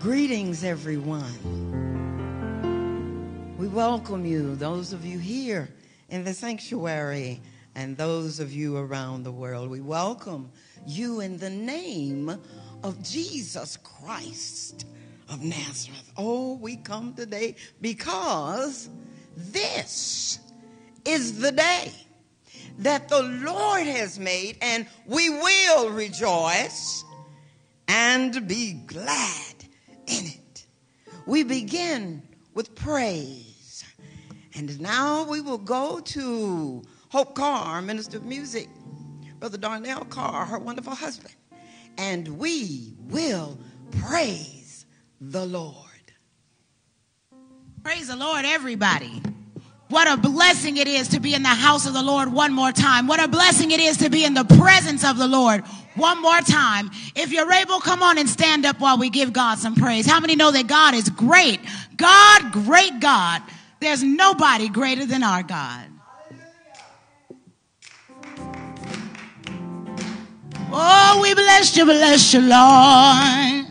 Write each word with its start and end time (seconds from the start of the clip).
Greetings, 0.00 0.62
everyone. 0.62 1.34
We 3.58 3.66
welcome 3.66 4.24
you, 4.24 4.54
those 4.54 4.92
of 4.92 5.04
you 5.04 5.18
here 5.18 5.68
in 6.08 6.22
the 6.22 6.32
sanctuary 6.32 7.40
and 7.74 7.96
those 7.96 8.38
of 8.38 8.52
you 8.52 8.76
around 8.76 9.24
the 9.24 9.32
world. 9.32 9.68
We 9.68 9.80
welcome 9.80 10.52
you 10.86 11.18
in 11.18 11.36
the 11.36 11.50
name 11.50 12.38
of 12.84 13.02
Jesus 13.02 13.76
Christ 13.78 14.86
of 15.28 15.42
Nazareth. 15.42 16.12
Oh, 16.16 16.54
we 16.58 16.76
come 16.76 17.12
today 17.14 17.56
because 17.80 18.88
this 19.36 20.38
is 21.04 21.40
the 21.40 21.50
day 21.50 21.92
that 22.78 23.08
the 23.08 23.24
Lord 23.24 23.88
has 23.88 24.16
made, 24.16 24.58
and 24.62 24.86
we 25.06 25.28
will 25.28 25.90
rejoice 25.90 27.04
and 27.88 28.46
be 28.46 28.74
glad 28.74 29.47
in 30.08 30.26
it. 30.26 30.66
We 31.26 31.42
begin 31.42 32.22
with 32.54 32.74
praise. 32.74 33.84
And 34.54 34.80
now 34.80 35.28
we 35.28 35.40
will 35.40 35.58
go 35.58 36.00
to 36.00 36.82
Hope 37.10 37.34
Carr, 37.34 37.80
Minister 37.82 38.16
of 38.16 38.24
Music, 38.24 38.68
Brother 39.38 39.58
Darnell 39.58 40.04
Carr, 40.06 40.44
her 40.46 40.58
wonderful 40.58 40.94
husband. 40.94 41.34
And 41.96 42.38
we 42.38 42.94
will 42.98 43.58
praise 44.00 44.86
the 45.20 45.44
Lord. 45.44 45.74
Praise 47.82 48.08
the 48.08 48.16
Lord, 48.16 48.44
everybody. 48.44 49.22
What 49.88 50.06
a 50.06 50.16
blessing 50.16 50.76
it 50.76 50.86
is 50.86 51.08
to 51.08 51.20
be 51.20 51.34
in 51.34 51.42
the 51.42 51.48
house 51.48 51.86
of 51.86 51.94
the 51.94 52.02
Lord 52.02 52.32
one 52.32 52.52
more 52.52 52.72
time. 52.72 53.06
What 53.06 53.22
a 53.22 53.28
blessing 53.28 53.70
it 53.70 53.80
is 53.80 53.96
to 53.98 54.10
be 54.10 54.24
in 54.24 54.34
the 54.34 54.44
presence 54.44 55.02
of 55.04 55.16
the 55.16 55.26
Lord 55.26 55.64
one 55.98 56.22
more 56.22 56.40
time. 56.40 56.90
If 57.14 57.32
you're 57.32 57.50
able, 57.52 57.80
come 57.80 58.02
on 58.02 58.18
and 58.18 58.28
stand 58.28 58.64
up 58.64 58.80
while 58.80 58.98
we 58.98 59.10
give 59.10 59.32
God 59.32 59.58
some 59.58 59.74
praise. 59.74 60.06
How 60.06 60.20
many 60.20 60.36
know 60.36 60.50
that 60.50 60.66
God 60.66 60.94
is 60.94 61.08
great? 61.10 61.60
God, 61.96 62.52
great 62.52 63.00
God. 63.00 63.42
There's 63.80 64.02
nobody 64.02 64.68
greater 64.68 65.04
than 65.04 65.22
our 65.22 65.42
God. 65.42 65.86
Oh, 70.70 71.20
we 71.22 71.32
bless 71.34 71.76
you, 71.76 71.84
bless 71.84 72.34
you, 72.34 72.40
Lord. 72.40 73.67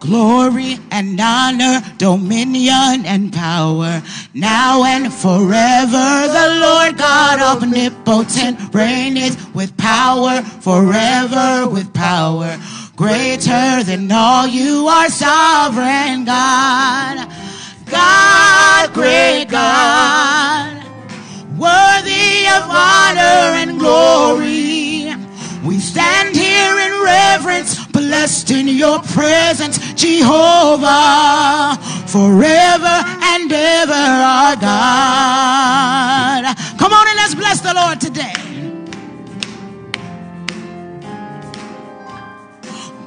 Glory 0.00 0.78
and 0.90 1.20
honor, 1.20 1.82
dominion 1.98 3.04
and 3.04 3.30
power, 3.32 4.02
now 4.32 4.82
and 4.82 5.12
forever. 5.12 6.26
The 6.26 6.58
Lord 6.58 6.96
God 6.96 7.38
omnipotent 7.38 8.74
reigneth 8.74 9.54
with 9.54 9.76
power, 9.76 10.40
forever 10.40 11.68
with 11.68 11.92
power. 11.92 12.58
Greater 12.96 13.84
than 13.84 14.10
all 14.10 14.46
you 14.46 14.86
are 14.88 15.10
sovereign 15.10 16.24
God. 16.24 17.28
God, 17.90 18.94
great 18.94 19.46
God, 19.50 20.82
worthy 21.58 22.46
of 22.46 22.62
honor 22.70 23.52
and 23.60 23.78
glory. 23.78 25.14
We 25.64 25.78
stand 25.78 26.34
here 26.34 26.78
in 26.78 27.04
reverence, 27.04 27.86
blessed 27.88 28.50
in 28.50 28.66
your 28.68 28.98
presence, 29.00 29.69
Jehovah, 30.00 31.76
forever 32.06 33.04
and 33.32 33.52
ever 33.52 33.92
our 33.92 34.56
God. 34.56 36.56
Come 36.78 36.94
on 36.94 37.06
and 37.06 37.16
let's 37.16 37.34
bless 37.34 37.60
the 37.60 37.74
Lord 37.74 38.00
today. 38.00 38.32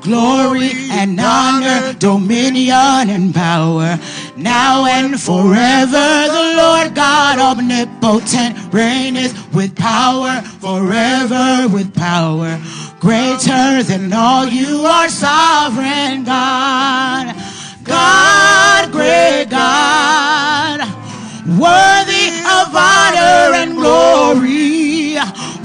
Glory 0.04 0.70
and 0.92 1.20
honor, 1.20 1.94
dominion 1.94 3.10
and 3.10 3.34
power, 3.34 3.98
now 4.38 4.86
and 4.86 5.20
forever. 5.20 6.28
The 6.28 6.54
Lord 6.58 6.94
God 6.94 7.40
omnipotent 7.40 8.72
reigneth 8.72 9.34
with 9.52 9.76
power, 9.76 10.42
forever 10.60 11.68
with 11.74 11.92
power. 11.96 12.60
Greater 13.04 13.84
than 13.84 14.14
all 14.14 14.48
you 14.48 14.86
are 14.86 15.10
sovereign 15.10 16.24
God. 16.24 17.36
God, 17.84 18.92
great 18.94 19.48
God, 19.50 20.80
worthy 21.46 22.30
of 22.48 22.74
honor 22.74 23.56
and 23.60 23.76
glory. 23.76 25.18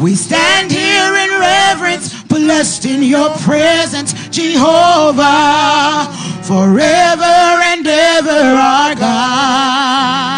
We 0.03 0.16
stand 0.16 0.72
here 0.72 1.15
in 1.15 1.31
reverence, 1.38 2.25
blessed 2.25 2.87
in 2.87 3.04
your 3.04 3.31
presence, 3.37 4.15
Jehovah, 4.31 6.12
forever 6.43 7.22
and 7.22 7.87
ever 7.87 8.31
our 8.31 8.94
God. 8.97 10.38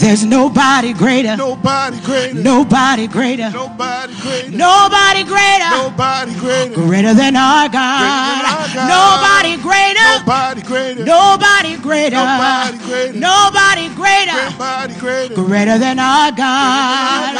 There's 0.00 0.24
nobody 0.24 0.92
greater. 0.92 1.36
Nobody 1.36 1.98
greater. 2.00 2.40
Nobody 2.42 3.08
greater. 3.08 3.50
Nobody 3.50 4.14
greater. 4.14 4.56
Nobody 4.56 5.24
greater. 5.24 5.70
Nobody 5.70 6.34
greater. 6.34 6.74
Greater 6.74 7.14
than 7.14 7.36
our 7.36 7.68
God. 7.68 8.74
Nobody 8.74 9.56
greater. 9.60 10.00
Nobody 10.18 10.62
greater. 10.62 11.04
Nobody 11.04 11.76
greater. 11.76 12.16
Nobody 12.16 12.78
greater. 12.78 13.18
Nobody 13.18 13.88
greater. 13.94 14.32
Nobody 14.50 14.94
greater. 14.94 15.34
Greater 15.34 15.78
than 15.78 15.98
our 15.98 16.30
God. 16.32 17.34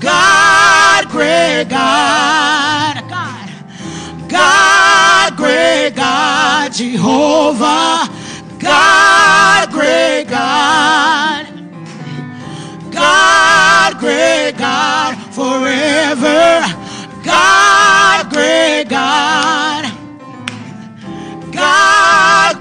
God. 0.00 1.08
Great 1.10 1.64
God. 1.68 3.08
God. 3.10 3.48
God, 4.28 5.36
great 5.36 5.94
God. 5.94 6.72
Jehovah. 6.72 8.08
God, 8.58 9.70
great. 9.72 10.24
God, 10.28 11.41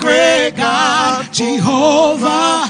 great 0.01 0.53
God. 0.57 1.31
Jehovah. 1.31 2.69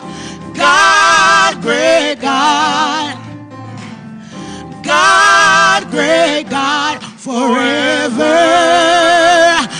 God, 0.53 1.61
great 1.61 2.17
God. 2.21 3.17
God, 4.83 5.89
great 5.89 6.43
God, 6.49 7.01
forever. 7.17 8.19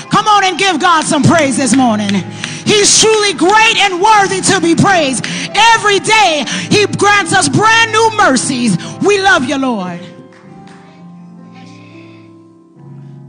Come 0.10 0.28
on 0.28 0.44
and 0.46 0.58
give 0.58 0.80
God 0.80 1.04
some 1.04 1.24
praise 1.24 1.58
this 1.58 1.76
morning. 1.76 2.14
He's 2.66 3.00
truly 3.00 3.34
great 3.34 3.78
and 3.78 4.02
worthy 4.02 4.42
to 4.42 4.62
be 4.62 4.76
praised. 4.76 5.26
Every 5.54 6.00
day, 6.00 6.46
He 6.70 6.86
grants 6.98 7.34
us 7.34 7.50
brand 7.50 7.92
new 7.92 8.12
mercies. 8.18 8.78
We 9.02 9.22
love 9.22 9.44
you, 9.44 9.58
Lord. 9.58 10.00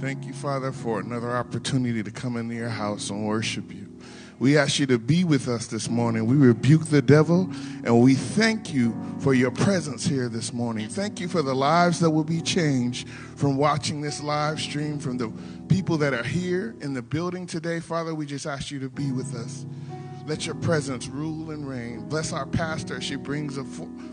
Thank 0.01 0.25
you, 0.27 0.33
Father, 0.33 0.73
for 0.73 1.01
another 1.01 1.37
opportunity 1.37 2.03
to 2.03 2.11
come 2.11 2.37
into 2.37 2.55
your 2.55 2.69
house 2.69 3.11
and 3.11 3.27
worship 3.27 3.73
you. 3.73 3.92
We 4.39 4.59
ask 4.59 4.79
you 4.79 4.87
to 4.87 4.99
be 4.99 5.25
with 5.25 5.49
us 5.49 5.67
this 5.67 5.89
morning. 5.89 6.27
We 6.27 6.37
rebuke 6.37 6.87
the 6.87 7.03
devil 7.03 7.51
and 7.85 8.01
we 8.01 8.15
thank 8.15 8.75
you 8.75 8.97
for 9.21 9.35
your 9.35 9.51
presence 9.51 10.05
here 10.05 10.29
this 10.29 10.53
morning. 10.53 10.89
Thank 10.89 11.21
you 11.21 11.29
for 11.29 11.43
the 11.43 11.55
lives 11.55 12.01
that 12.01 12.11
will 12.11 12.25
be 12.25 12.41
changed 12.41 13.09
from 13.09 13.57
watching 13.57 14.01
this 14.01 14.23
live 14.23 14.61
stream, 14.61 14.99
from 14.99 15.17
the 15.17 15.33
people 15.69 15.97
that 15.99 16.13
are 16.13 16.25
here 16.25 16.75
in 16.81 16.93
the 16.93 17.03
building 17.03 17.47
today. 17.47 17.81
Father, 17.81 18.15
we 18.15 18.27
just 18.27 18.47
ask 18.47 18.71
you 18.71 18.81
to 18.81 18.89
be 18.89 19.13
with 19.13 19.35
us. 19.35 19.65
Let 20.27 20.47
your 20.47 20.55
presence 20.55 21.09
rule 21.09 21.51
and 21.51 21.69
reign. 21.69 22.09
Bless 22.09 22.33
our 22.33 22.47
pastor 22.47 23.01
she 23.01 23.17
brings 23.17 23.57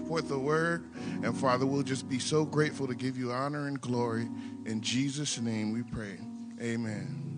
forth 0.07 0.27
the 0.27 0.39
word. 0.39 0.89
And 1.23 1.37
Father, 1.37 1.65
we'll 1.65 1.83
just 1.83 2.09
be 2.09 2.19
so 2.19 2.45
grateful 2.45 2.87
to 2.87 2.95
give 2.95 3.17
you 3.17 3.31
honor 3.31 3.67
and 3.67 3.79
glory. 3.79 4.27
In 4.65 4.81
Jesus' 4.81 5.39
name 5.39 5.71
we 5.71 5.83
pray. 5.83 6.17
Amen. 6.61 7.28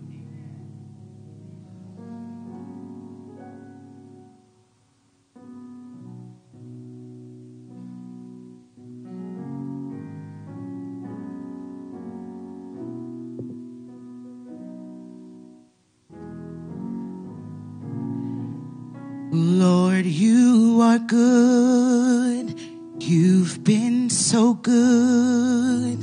Are 20.92 20.98
good. 20.98 22.54
You've 22.98 23.64
been 23.64 24.10
so 24.10 24.52
good. 24.52 25.98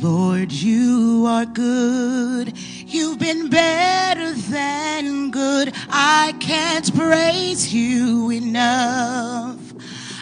Lord, 0.00 0.50
you 0.50 1.26
are 1.28 1.44
good. 1.44 2.56
You've 2.86 3.18
been 3.18 3.50
better 3.50 4.32
than 4.32 5.30
good. 5.30 5.74
I 5.90 6.34
can't 6.40 6.94
praise 6.96 7.74
you 7.74 8.30
enough. 8.30 9.60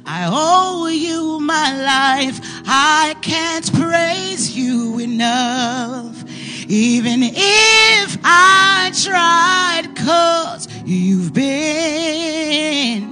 I 0.04 0.28
owe 0.28 0.88
you 0.88 1.38
my 1.38 1.68
life. 1.80 2.40
I 2.66 3.14
can't 3.22 3.72
praise 3.72 4.56
you 4.56 4.98
enough. 4.98 6.24
Even 6.66 7.20
if 7.22 8.18
I 8.24 8.90
tried, 9.04 9.94
cause 9.94 10.66
you've 10.84 11.32
been 11.32 13.07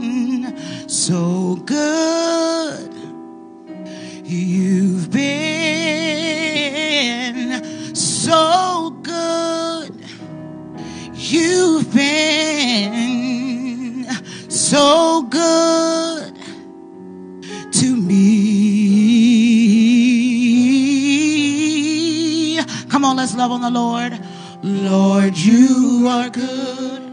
so 1.06 1.54
good. 1.64 2.92
You've 4.24 5.08
been 5.12 6.34
so 7.94 8.90
good. 9.02 9.94
You've 11.14 11.94
been 11.94 12.90
so 14.50 15.22
good 15.30 16.34
to 17.70 17.96
me. 17.96 18.16
Come 22.88 23.04
on, 23.04 23.16
let's 23.16 23.36
love 23.36 23.52
on 23.52 23.60
the 23.60 23.70
Lord. 23.70 24.18
Lord, 24.64 25.38
you 25.38 26.08
are 26.10 26.30
good. 26.30 27.05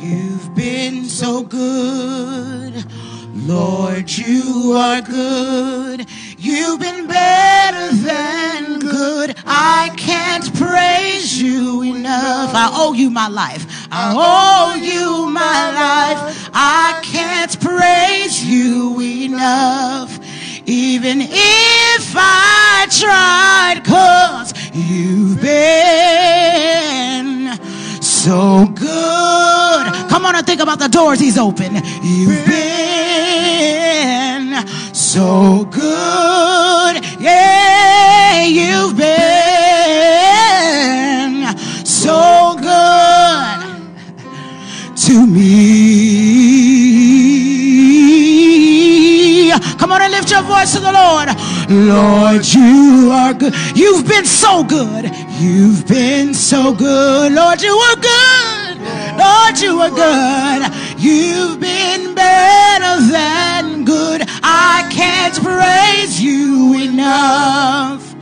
You've 0.00 0.54
been 0.54 1.04
so 1.04 1.42
good. 1.42 2.86
Lord, 3.34 4.10
you 4.10 4.72
are 4.74 5.02
good. 5.02 6.06
You've 6.38 6.80
been 6.80 7.06
better 7.06 7.94
than 7.94 8.78
good. 8.78 9.36
I 9.44 9.90
can't 9.98 10.54
praise 10.56 11.42
you 11.42 11.82
enough. 11.82 12.54
I 12.54 12.70
owe 12.72 12.94
you 12.94 13.10
my 13.10 13.28
life. 13.28 13.66
I 13.92 14.14
owe 14.16 14.74
you 14.76 15.28
my 15.28 15.70
life. 15.70 16.48
I 16.54 16.98
can't 17.02 17.60
praise 17.60 18.42
you 18.42 18.98
enough. 19.02 20.18
Even 20.64 21.20
if 21.20 22.14
I 22.16 22.86
tried, 22.90 23.84
cause 23.84 24.54
you've 24.72 25.42
been 25.42 26.00
so 28.24 28.66
good. 28.74 29.86
Come 30.10 30.26
on 30.26 30.36
and 30.36 30.46
think 30.46 30.60
about 30.60 30.78
the 30.78 30.88
doors 30.88 31.18
he's 31.20 31.38
opened. 31.38 31.82
You've 32.02 32.44
been 32.46 33.80
so 34.92 35.64
good. 35.64 37.02
Yeah, 37.18 38.44
you've 38.44 38.94
been 38.98 39.16
so 41.86 42.56
good 42.60 43.58
to 44.96 45.26
me. 45.26 46.49
Come 49.80 49.92
on 49.92 50.02
and 50.02 50.12
lift 50.12 50.30
your 50.30 50.42
voice 50.42 50.74
to 50.74 50.80
the 50.80 50.92
Lord. 50.92 51.28
Lord, 51.70 52.44
you 52.46 53.10
are 53.10 53.32
good. 53.32 53.54
You've 53.74 54.06
been 54.06 54.26
so 54.26 54.62
good. 54.62 55.10
You've 55.40 55.88
been 55.88 56.34
so 56.34 56.74
good. 56.74 57.32
Lord, 57.32 57.62
you 57.62 57.74
are 57.74 57.96
good. 57.96 58.76
Lord, 59.16 59.58
you 59.58 59.80
are 59.80 59.88
good. 59.88 60.70
You've 60.98 61.60
been 61.60 62.14
better 62.14 63.00
than 63.10 63.86
good. 63.86 64.20
I 64.42 64.86
can't 64.92 65.34
praise 65.42 66.20
you 66.20 66.74
enough. 66.74 68.14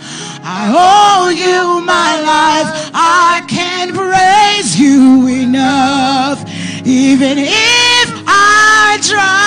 I 0.44 0.70
owe 0.70 1.28
you 1.28 1.84
my 1.84 2.20
life. 2.20 2.90
I 2.94 3.42
can't 3.48 3.92
praise 3.92 4.78
you 4.78 5.26
enough. 5.26 6.38
Even 6.86 7.36
if 7.38 8.08
I 8.28 8.98
tried, 9.02 9.37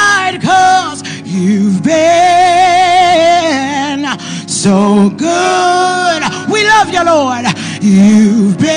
so 4.61 5.09
good. 5.17 6.21
We 6.51 6.63
love 6.63 6.89
you, 6.93 7.03
Lord. 7.03 7.45
You've 7.81 8.59
been 8.59 8.71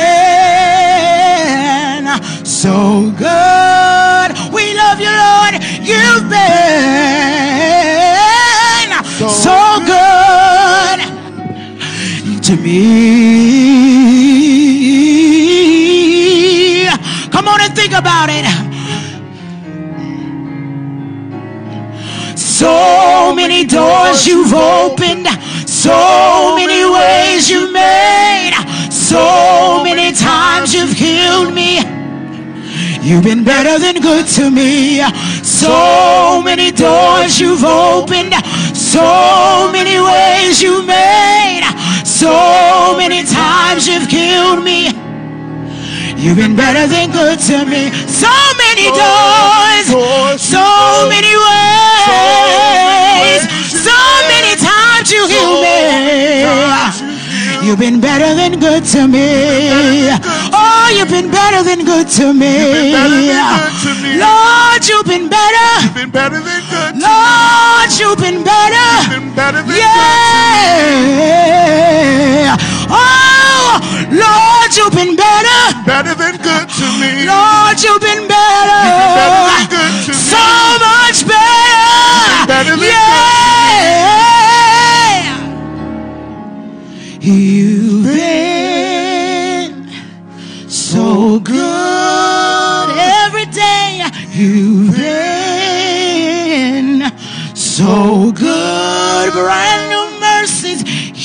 so 2.42 3.10
good. 3.18 4.32
We 4.50 4.74
love 4.74 4.98
you, 4.98 5.12
Lord. 5.12 5.62
You've 5.84 6.30
been 6.30 6.64
so 9.28 9.78
good 9.84 11.00
to 12.42 12.56
me. 12.56 13.34
Come 17.30 17.46
on 17.46 17.60
and 17.60 17.76
think 17.76 17.92
about 17.92 18.30
it. 18.30 18.46
So 22.36 23.34
many 23.34 23.66
doors 23.66 24.26
you've 24.26 24.54
opened, 24.54 25.26
so 25.84 26.56
many 26.56 26.82
ways 26.96 27.50
you 27.50 27.70
made, 27.70 28.54
so 28.90 29.84
many 29.84 30.16
times 30.16 30.72
you've 30.72 30.96
healed 30.96 31.52
me. 31.52 31.84
You've 33.06 33.22
been 33.22 33.44
better 33.44 33.78
than 33.78 34.00
good 34.00 34.26
to 34.38 34.50
me. 34.50 35.02
So 35.42 36.40
many 36.42 36.70
doors 36.70 37.38
you've 37.38 37.64
opened, 37.64 38.32
so 38.74 39.68
many 39.76 40.00
ways 40.00 40.62
you 40.62 40.82
made, 40.86 41.64
so 42.02 42.96
many 42.96 43.22
times 43.22 43.86
you've 43.86 44.08
healed 44.08 44.64
me. 44.64 44.88
You've 46.16 46.38
been 46.38 46.56
better 46.56 46.86
than 46.86 47.10
good 47.12 47.38
to 47.50 47.66
me. 47.66 47.90
So 48.08 48.32
many 48.64 48.88
doors, 48.88 49.86
so 50.40 50.64
many 51.12 51.34
ways, 51.46 51.74
so 53.68 53.98
many 54.32 54.43
times 55.04 55.12
you 55.12 55.26
healed 55.28 55.60
me. 55.62 55.84
You've 57.66 57.78
been 57.78 58.00
better 58.00 58.34
than 58.34 58.58
good 58.60 58.84
to 58.92 59.06
me. 59.08 60.08
Oh, 60.52 60.92
you've 60.96 61.10
been 61.10 61.30
better 61.30 61.62
than 61.62 61.84
good 61.84 62.08
to 62.08 62.32
me. 62.32 62.92
Lord, 64.18 64.88
you've 64.88 65.06
been 65.06 65.28
better. 65.28 65.82
You've 65.82 65.94
been 65.94 66.10
better 66.10 66.40
than 66.40 66.62
good. 66.70 66.96
Lord, 67.00 67.90
you've 67.98 68.18
been 68.18 68.42
better. 68.44 69.02
You've 69.02 69.20
been 69.20 69.34
better 69.34 69.62
than 69.62 69.76
Yeah. 69.76 70.16
Oh, 72.90 73.80
Lord, 74.10 74.76
you've 74.76 74.92
been 74.92 75.16
better. 75.16 75.82
Better 75.84 76.14
than 76.14 76.36
good 76.38 76.68
to 76.68 76.86
me. 77.00 77.26
Lord, 77.26 77.82
you've 77.82 78.00
been 78.00 78.28
better. 78.28 78.33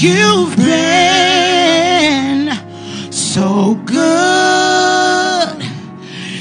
You've 0.02 0.56
been 0.56 2.52
so 3.12 3.76
good. 3.84 5.62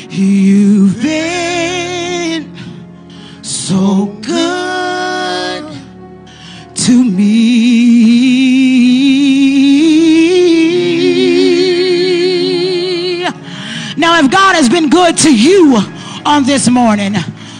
You've 0.08 1.02
been 1.02 2.56
so 3.42 4.16
good 4.22 5.72
to 6.72 7.04
me. 7.04 7.48
Now, 13.96 14.20
if 14.20 14.30
God 14.30 14.54
has 14.54 14.68
been 14.68 14.88
good 14.88 15.16
to 15.18 15.34
you 15.34 15.78
on 16.24 16.44
this 16.44 16.68
morning, 16.68 17.16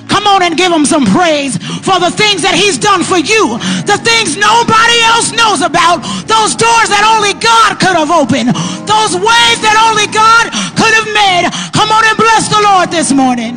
come 0.07 0.29
on 0.29 0.45
and 0.45 0.57
give 0.57 0.71
him 0.71 0.85
some 0.87 1.07
praise 1.07 1.58
for 1.89 1.99
the 1.99 2.13
things 2.13 2.45
that 2.45 2.53
he's 2.53 2.77
done 2.77 3.01
for 3.01 3.17
you, 3.17 3.57
the 3.89 3.97
things 3.97 4.37
nobody 4.37 4.99
else 5.09 5.33
knows 5.33 5.65
about, 5.65 6.05
those 6.29 6.53
doors 6.53 6.93
that 6.93 7.01
only 7.01 7.33
God 7.41 7.81
could 7.81 7.97
have 7.97 8.13
opened, 8.13 8.53
those 8.85 9.17
ways 9.17 9.59
that 9.65 9.77
only 9.89 10.05
God 10.13 10.53
could 10.77 10.93
have 10.93 11.09
made. 11.17 11.49
Come 11.73 11.89
on 11.89 12.05
and 12.05 12.17
bless 12.21 12.53
the 12.53 12.61
Lord 12.61 12.93
this 12.93 13.09
morning. 13.17 13.57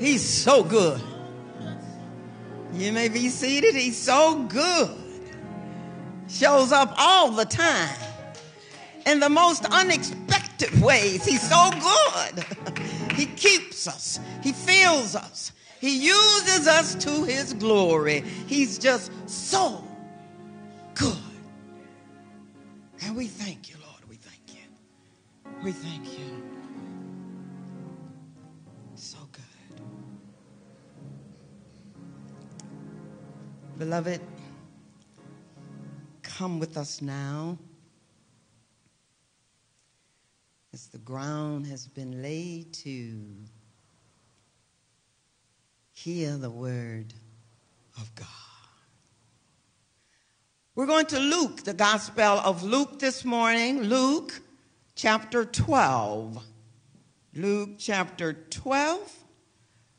He's 0.00 0.24
so 0.24 0.64
good. 0.64 1.00
You 2.74 2.92
may 2.92 3.08
be 3.08 3.28
seated. 3.28 3.74
He's 3.74 3.96
so 3.96 4.42
good. 4.42 4.90
Shows 6.28 6.72
up 6.72 6.94
all 6.98 7.30
the 7.30 7.44
time 7.44 7.96
in 9.06 9.20
the 9.20 9.28
most 9.28 9.64
unexpected 9.66 10.35
ways. 10.80 11.24
He's 11.24 11.48
so 11.48 11.70
good. 11.70 12.44
He 13.16 13.24
keeps 13.24 13.88
us, 13.88 14.20
He 14.42 14.52
fills 14.52 15.16
us, 15.16 15.52
He 15.80 15.96
uses 16.04 16.66
us 16.68 16.94
to 16.96 17.24
his 17.24 17.54
glory. 17.54 18.22
He's 18.46 18.78
just 18.78 19.10
so 19.26 19.82
good. 20.94 21.16
And 23.02 23.16
we 23.16 23.26
thank 23.26 23.70
you, 23.70 23.76
Lord. 23.80 24.02
We 24.08 24.16
thank 24.16 24.42
you. 24.48 24.64
We 25.62 25.72
thank 25.72 26.18
you. 26.18 26.42
So 28.96 29.18
good. 29.32 29.80
Beloved, 33.78 34.20
come 36.22 36.58
with 36.58 36.76
us 36.76 37.00
now. 37.00 37.56
As 40.72 40.85
the 40.96 41.02
ground 41.02 41.66
has 41.66 41.86
been 41.86 42.22
laid 42.22 42.72
to 42.72 43.20
hear 45.92 46.38
the 46.38 46.48
word 46.48 47.12
of 48.00 48.14
God. 48.14 48.26
We're 50.74 50.86
going 50.86 51.04
to 51.04 51.18
Luke, 51.18 51.64
the 51.64 51.74
Gospel 51.74 52.24
of 52.24 52.62
Luke 52.62 52.98
this 52.98 53.26
morning. 53.26 53.82
Luke 53.82 54.40
chapter 54.94 55.44
12. 55.44 56.42
Luke 57.34 57.72
chapter 57.76 58.32
12, 58.32 59.18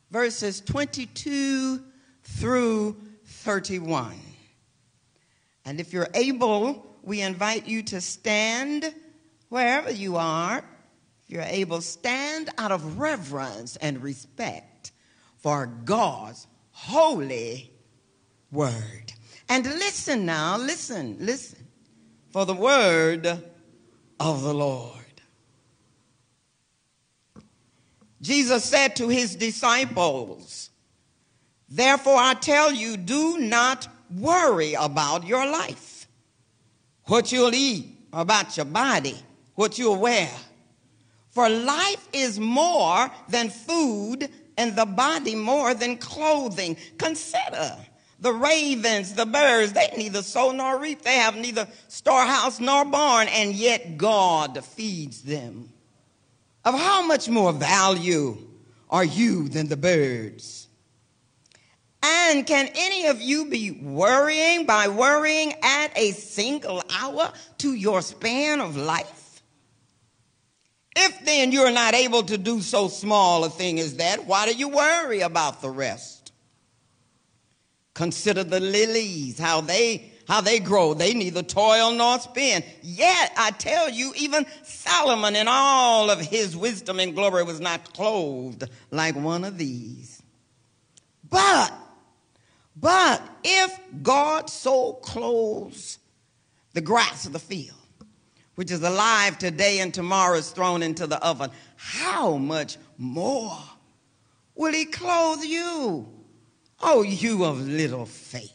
verses 0.10 0.62
22 0.62 1.80
through 2.24 2.98
31. 3.24 4.16
And 5.64 5.80
if 5.80 5.94
you're 5.94 6.10
able, 6.16 6.98
we 7.04 7.22
invite 7.22 7.68
you 7.68 7.84
to 7.84 8.02
stand 8.02 8.92
wherever 9.50 9.92
you 9.92 10.16
are. 10.16 10.64
You're 11.28 11.42
able, 11.42 11.82
stand 11.82 12.50
out 12.58 12.72
of 12.72 13.00
reverence 13.00 13.76
and 13.78 14.02
respect 14.02 14.92
for 15.38 15.66
God's 15.66 16.48
holy 16.72 17.72
word. 18.52 19.14
And 19.50 19.66
listen 19.66 20.26
now, 20.26 20.58
listen, 20.58 21.18
listen 21.20 21.68
for 22.30 22.46
the 22.46 22.54
word 22.54 23.28
of 24.20 24.42
the 24.42 24.54
Lord. 24.54 24.94
Jesus 28.22 28.64
said 28.64 28.96
to 28.96 29.10
his 29.10 29.36
disciples, 29.36 30.70
Therefore 31.70 32.18
I 32.18 32.34
tell 32.34 32.72
you, 32.72 32.98
do 32.98 33.38
not 33.38 33.88
worry 34.16 34.74
about 34.74 35.28
your 35.28 35.46
life, 35.50 36.08
what 37.06 37.32
you'll 37.32 37.54
eat, 37.54 37.86
about 38.14 38.56
your 38.56 38.66
body, 38.66 39.18
what 39.56 39.78
you'll 39.78 40.00
wear. 40.00 40.30
For 41.38 41.50
life 41.50 42.10
is 42.14 42.40
more 42.40 43.12
than 43.30 43.52
food 43.52 44.28
and 44.58 44.76
the 44.76 44.88
body 44.88 45.36
more 45.36 45.76
than 45.76 45.98
clothing. 45.98 46.78
Consider 46.98 47.78
the 48.20 48.34
ravens, 48.34 49.14
the 49.14 49.28
birds, 49.28 49.72
they 49.72 49.88
neither 49.96 50.24
sow 50.24 50.52
nor 50.52 50.80
reap. 50.80 51.04
They 51.04 51.18
have 51.18 51.36
neither 51.36 51.68
storehouse 51.90 52.60
nor 52.60 52.86
barn, 52.86 53.28
and 53.28 53.54
yet 53.54 54.00
God 54.00 54.66
feeds 54.66 55.22
them. 55.22 55.70
Of 56.66 56.74
how 56.74 57.06
much 57.06 57.30
more 57.30 57.54
value 57.54 58.40
are 58.90 59.06
you 59.06 59.48
than 59.48 59.68
the 59.68 59.78
birds? 59.78 60.68
And 62.02 62.48
can 62.48 62.68
any 62.76 63.06
of 63.06 63.22
you 63.22 63.46
be 63.46 63.70
worrying 63.70 64.66
by 64.66 64.88
worrying 64.88 65.54
at 65.62 65.96
a 65.96 66.14
single 66.14 66.82
hour 67.00 67.32
to 67.60 67.76
your 67.76 68.02
span 68.02 68.60
of 68.60 68.76
life? 68.76 69.17
If 71.00 71.26
then 71.26 71.52
you're 71.52 71.72
not 71.72 71.94
able 71.94 72.24
to 72.24 72.40
do 72.40 72.60
so 72.60 72.88
small 72.88 73.44
a 73.44 73.50
thing 73.52 73.80
as 73.80 73.98
that, 73.98 74.26
why 74.26 74.48
do 74.48 74.58
you 74.58 74.68
worry 74.68 75.22
about 75.22 75.62
the 75.62 75.70
rest? 75.70 76.32
Consider 77.94 78.44
the 78.44 78.60
lilies, 78.60 79.38
how 79.38 79.62
they 79.62 80.12
how 80.28 80.42
they 80.42 80.60
grow. 80.60 80.94
They 80.94 81.14
neither 81.14 81.44
toil 81.44 81.92
nor 81.92 82.20
spin. 82.20 82.64
Yet 82.82 83.32
I 83.38 83.52
tell 83.52 83.90
you, 83.90 84.12
even 84.18 84.46
Solomon 84.64 85.36
in 85.36 85.48
all 85.48 86.10
of 86.10 86.20
his 86.20 86.58
wisdom 86.58 87.00
and 87.00 87.16
glory 87.16 87.44
was 87.44 87.60
not 87.60 87.94
clothed 87.94 88.70
like 88.92 89.16
one 89.16 89.46
of 89.46 89.58
these. 89.58 90.22
But, 91.30 91.72
but 92.76 93.22
if 93.44 93.80
God 94.02 94.50
so 94.50 94.94
clothes 94.94 96.00
the 96.74 96.82
grass 96.82 97.26
of 97.26 97.34
the 97.34 97.40
field, 97.40 97.76
which 98.58 98.72
is 98.72 98.82
alive 98.82 99.38
today 99.38 99.82
and 99.82 99.94
tomorrow 99.94 100.36
is 100.36 100.50
thrown 100.50 100.82
into 100.82 101.06
the 101.06 101.24
oven, 101.24 101.52
how 101.76 102.38
much 102.38 102.78
more 102.98 103.56
will 104.56 104.74
he 104.74 104.84
clothe 104.84 105.44
you? 105.44 106.08
Oh, 106.80 107.04
you 107.04 107.46
of 107.46 107.62
little 107.62 108.08
faith. 108.08 108.52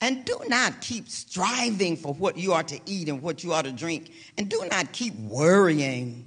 And 0.00 0.24
do 0.24 0.40
not 0.48 0.80
keep 0.80 1.08
striving 1.08 1.96
for 1.96 2.14
what 2.14 2.36
you 2.36 2.52
are 2.52 2.64
to 2.64 2.80
eat 2.84 3.08
and 3.08 3.22
what 3.22 3.44
you 3.44 3.52
are 3.52 3.62
to 3.62 3.70
drink. 3.70 4.10
And 4.36 4.48
do 4.48 4.60
not 4.72 4.90
keep 4.90 5.14
worrying. 5.14 6.26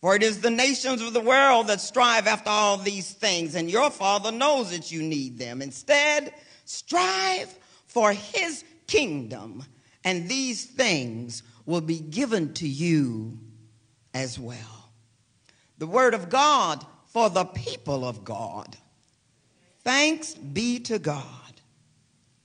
For 0.00 0.16
it 0.16 0.22
is 0.22 0.40
the 0.40 0.50
nations 0.50 1.02
of 1.02 1.12
the 1.12 1.20
world 1.20 1.66
that 1.66 1.82
strive 1.82 2.26
after 2.26 2.48
all 2.48 2.78
these 2.78 3.12
things, 3.12 3.54
and 3.54 3.70
your 3.70 3.90
Father 3.90 4.32
knows 4.32 4.70
that 4.70 4.90
you 4.90 5.02
need 5.02 5.38
them. 5.38 5.60
Instead, 5.60 6.32
strive 6.64 7.54
for 7.86 8.12
his 8.12 8.64
kingdom 8.86 9.62
and 10.04 10.28
these 10.28 10.64
things 10.64 11.42
will 11.66 11.80
be 11.80 11.98
given 11.98 12.52
to 12.54 12.68
you 12.68 13.38
as 14.12 14.38
well. 14.38 14.92
The 15.78 15.86
word 15.86 16.14
of 16.14 16.28
God 16.28 16.84
for 17.06 17.30
the 17.30 17.44
people 17.44 18.06
of 18.06 18.24
God. 18.24 18.76
Thanks 19.82 20.34
be 20.34 20.78
to 20.80 20.98
God. 20.98 21.24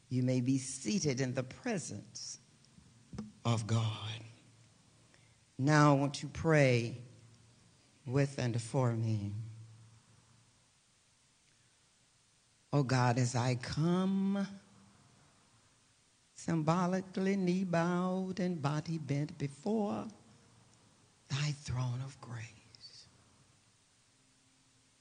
You 0.09 0.23
may 0.23 0.41
be 0.41 0.57
seated 0.57 1.21
in 1.21 1.33
the 1.33 1.43
presence 1.43 2.39
of 3.45 3.67
God. 3.67 3.85
Now, 5.57 5.95
I 5.95 5.99
want 5.99 6.23
you 6.23 6.29
to 6.29 6.39
pray 6.39 6.97
with 8.05 8.37
and 8.39 8.59
for 8.61 8.93
me. 8.93 9.33
Oh 12.71 12.83
God, 12.83 13.17
as 13.17 13.35
I 13.35 13.55
come 13.55 14.47
symbolically 16.39 17.35
knee 17.35 17.65
bowed 17.65 18.39
and 18.39 18.61
body 18.61 18.97
bent 18.97 19.37
before 19.37 20.07
thy 21.27 21.51
throne 21.63 22.01
of 22.05 22.19
grace. 22.21 23.07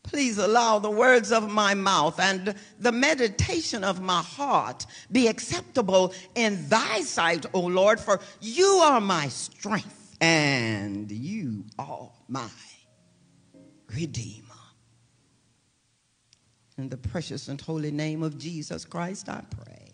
Please 0.03 0.39
allow 0.39 0.79
the 0.81 0.91
words 0.91 1.31
of 1.31 1.49
my 1.51 1.75
mouth 1.75 2.19
and 2.19 2.55
the 2.81 2.91
meditation 2.91 3.85
of 3.85 4.01
my 4.01 4.21
heart 4.21 4.85
be 5.13 5.29
acceptable 5.29 6.13
in 6.35 6.69
thy 6.69 7.03
sight, 7.03 7.47
O 7.53 7.61
Lord, 7.61 8.01
for 8.01 8.19
you 8.41 8.67
are 8.83 9.01
my 9.01 9.29
strength 9.29 10.17
and 10.21 11.11
you 11.11 11.65
are 11.79 12.11
my 12.27 12.49
redeemer. 13.95 14.45
In 16.79 16.89
the 16.89 16.97
precious 16.97 17.47
and 17.49 17.61
holy 17.61 17.93
name 17.93 18.25
of 18.25 18.39
Jesus 18.39 18.85
Christ, 18.85 19.29
I 19.29 19.43
pray. 19.51 19.88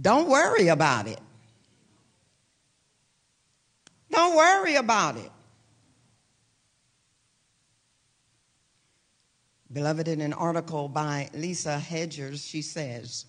Don't 0.00 0.28
worry 0.28 0.68
about 0.68 1.06
it. 1.06 1.20
Don't 4.10 4.36
worry 4.36 4.76
about 4.76 5.16
it. 5.16 5.30
Beloved, 9.72 10.06
in 10.06 10.20
an 10.20 10.34
article 10.34 10.88
by 10.88 11.30
Lisa 11.32 11.78
Hedges, 11.78 12.44
she 12.44 12.60
says, 12.60 13.24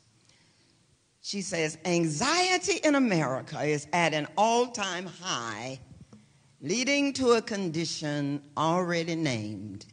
she 1.21 1.41
says, 1.41 1.77
anxiety 1.85 2.79
in 2.83 2.95
America 2.95 3.63
is 3.63 3.87
at 3.93 4.13
an 4.13 4.27
all 4.37 4.67
time 4.67 5.05
high, 5.05 5.79
leading 6.59 7.13
to 7.13 7.33
a 7.33 7.41
condition 7.41 8.41
already 8.57 9.15
named 9.15 9.85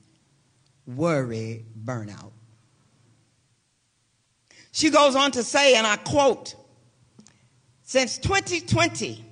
worry 0.87 1.65
burnout. 1.85 2.33
She 4.73 4.91
goes 4.91 5.17
on 5.17 5.33
to 5.33 5.43
say, 5.43 5.75
and 5.75 5.87
I 5.87 5.97
quote, 5.97 6.55
Since 7.83 8.19
2020, 8.19 9.25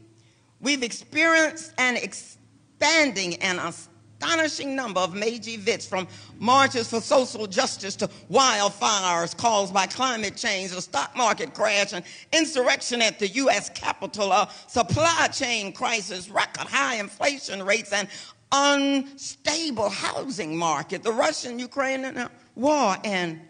we've 0.60 0.82
experienced 0.82 1.72
an 1.78 1.96
expanding 1.96 3.36
and 3.36 3.60
astonishing 3.60 4.74
number 4.74 5.00
of 5.00 5.14
major 5.14 5.50
events 5.50 5.86
from 5.86 6.08
marches 6.38 6.90
for 6.90 7.00
social 7.00 7.46
justice 7.46 7.94
to 7.96 8.08
wildfires 8.30 9.36
caused 9.36 9.72
by 9.72 9.86
climate 9.86 10.36
change, 10.36 10.72
a 10.72 10.80
stock 10.80 11.16
market 11.16 11.54
crash, 11.54 11.92
an 11.92 12.02
insurrection 12.32 13.00
at 13.00 13.20
the 13.20 13.28
U.S. 13.28 13.70
Capitol, 13.70 14.32
a 14.32 14.50
supply 14.66 15.28
chain 15.32 15.72
crisis, 15.72 16.28
record 16.28 16.66
high 16.66 16.96
inflation 16.96 17.62
rates, 17.62 17.92
and 17.92 18.08
unstable 18.50 19.88
housing 19.88 20.56
market, 20.56 21.02
the 21.02 21.12
Russian 21.12 21.58
Ukrainian 21.58 22.28
war, 22.56 22.96
and 23.04 23.40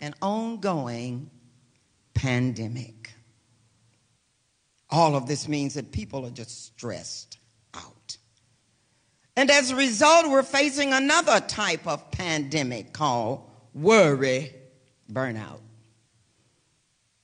an 0.00 0.14
ongoing 0.22 1.30
pandemic. 2.14 3.12
All 4.90 5.16
of 5.16 5.26
this 5.26 5.48
means 5.48 5.74
that 5.74 5.92
people 5.92 6.24
are 6.26 6.30
just 6.30 6.66
stressed 6.66 7.38
out. 7.74 8.16
And 9.36 9.50
as 9.50 9.70
a 9.70 9.76
result, 9.76 10.28
we're 10.28 10.42
facing 10.42 10.92
another 10.92 11.40
type 11.40 11.86
of 11.86 12.10
pandemic 12.10 12.92
called 12.92 13.48
worry 13.74 14.54
burnout. 15.10 15.60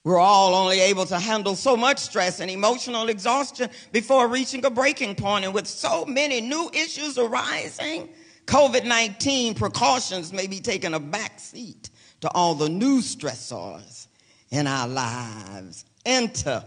We're 0.04 0.18
all 0.18 0.54
only 0.54 0.80
able 0.80 1.06
to 1.06 1.18
handle 1.18 1.56
so 1.56 1.76
much 1.76 1.98
stress 1.98 2.40
and 2.40 2.50
emotional 2.50 3.08
exhaustion 3.08 3.70
before 3.90 4.28
reaching 4.28 4.62
a 4.66 4.70
breaking 4.70 5.14
point. 5.14 5.46
And 5.46 5.54
with 5.54 5.66
so 5.66 6.04
many 6.04 6.42
new 6.42 6.70
issues 6.74 7.16
arising, 7.16 8.10
COVID 8.44 8.84
19 8.84 9.54
precautions 9.54 10.30
may 10.30 10.46
be 10.46 10.60
taking 10.60 10.92
a 10.92 11.00
back 11.00 11.40
seat 11.40 11.88
to 12.24 12.30
all 12.30 12.54
the 12.54 12.70
new 12.70 13.02
stressors 13.02 14.06
in 14.50 14.66
our 14.66 14.88
lives. 14.88 15.84
Enter 16.06 16.64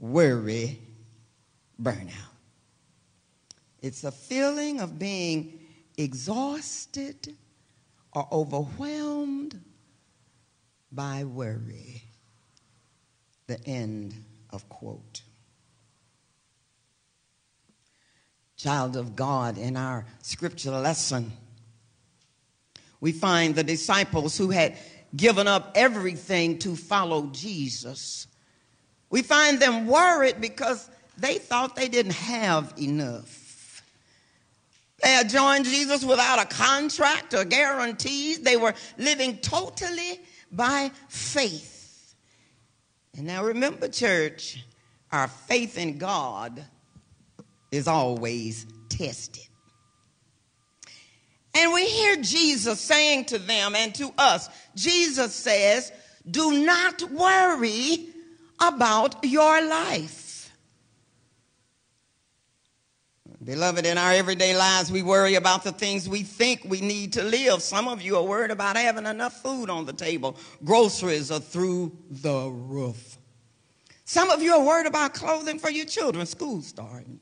worry, 0.00 0.80
burnout. 1.80 2.10
It's 3.80 4.02
a 4.02 4.10
feeling 4.10 4.80
of 4.80 4.98
being 4.98 5.60
exhausted 5.96 7.32
or 8.12 8.26
overwhelmed 8.32 9.60
by 10.90 11.22
worry. 11.22 12.02
The 13.46 13.64
end 13.68 14.16
of 14.50 14.68
quote. 14.68 15.22
Child 18.56 18.96
of 18.96 19.14
God, 19.14 19.58
in 19.58 19.76
our 19.76 20.06
scripture 20.22 20.72
lesson, 20.72 21.30
we 23.00 23.12
find 23.12 23.54
the 23.54 23.64
disciples 23.64 24.36
who 24.36 24.50
had 24.50 24.76
given 25.16 25.48
up 25.48 25.72
everything 25.74 26.58
to 26.58 26.76
follow 26.76 27.26
Jesus 27.32 28.28
we 29.10 29.22
find 29.22 29.60
them 29.60 29.86
worried 29.86 30.40
because 30.40 30.90
they 31.16 31.38
thought 31.38 31.76
they 31.76 31.88
didn't 31.88 32.12
have 32.12 32.74
enough. 32.78 33.82
They 35.02 35.10
had 35.10 35.30
joined 35.30 35.64
Jesus 35.64 36.04
without 36.04 36.40
a 36.40 36.44
contract 36.44 37.32
or 37.32 37.44
guarantees. 37.44 38.40
They 38.40 38.56
were 38.56 38.74
living 38.98 39.38
totally 39.38 40.20
by 40.50 40.90
faith. 41.08 42.14
And 43.16 43.26
now 43.26 43.44
remember, 43.44 43.88
church, 43.88 44.64
our 45.10 45.28
faith 45.28 45.78
in 45.78 45.98
God 45.98 46.64
is 47.70 47.88
always 47.88 48.66
tested. 48.88 49.47
And 51.58 51.72
we 51.72 51.86
hear 51.86 52.14
Jesus 52.16 52.80
saying 52.80 53.24
to 53.26 53.38
them 53.38 53.74
and 53.74 53.92
to 53.96 54.14
us, 54.16 54.48
Jesus 54.76 55.34
says, 55.34 55.90
Do 56.30 56.64
not 56.64 57.02
worry 57.10 58.06
about 58.60 59.24
your 59.24 59.66
life. 59.66 60.52
Beloved, 63.42 63.86
in 63.86 63.98
our 63.98 64.12
everyday 64.12 64.56
lives, 64.56 64.92
we 64.92 65.02
worry 65.02 65.34
about 65.34 65.64
the 65.64 65.72
things 65.72 66.08
we 66.08 66.22
think 66.22 66.62
we 66.64 66.80
need 66.80 67.14
to 67.14 67.24
live. 67.24 67.60
Some 67.60 67.88
of 67.88 68.02
you 68.02 68.16
are 68.16 68.22
worried 68.22 68.52
about 68.52 68.76
having 68.76 69.06
enough 69.06 69.42
food 69.42 69.68
on 69.68 69.84
the 69.84 69.92
table. 69.92 70.36
Groceries 70.64 71.32
are 71.32 71.40
through 71.40 71.96
the 72.08 72.50
roof. 72.50 73.18
Some 74.04 74.30
of 74.30 74.42
you 74.42 74.52
are 74.52 74.62
worried 74.62 74.86
about 74.86 75.12
clothing 75.12 75.58
for 75.58 75.70
your 75.70 75.86
children, 75.86 76.24
school 76.24 76.62
starting. 76.62 77.18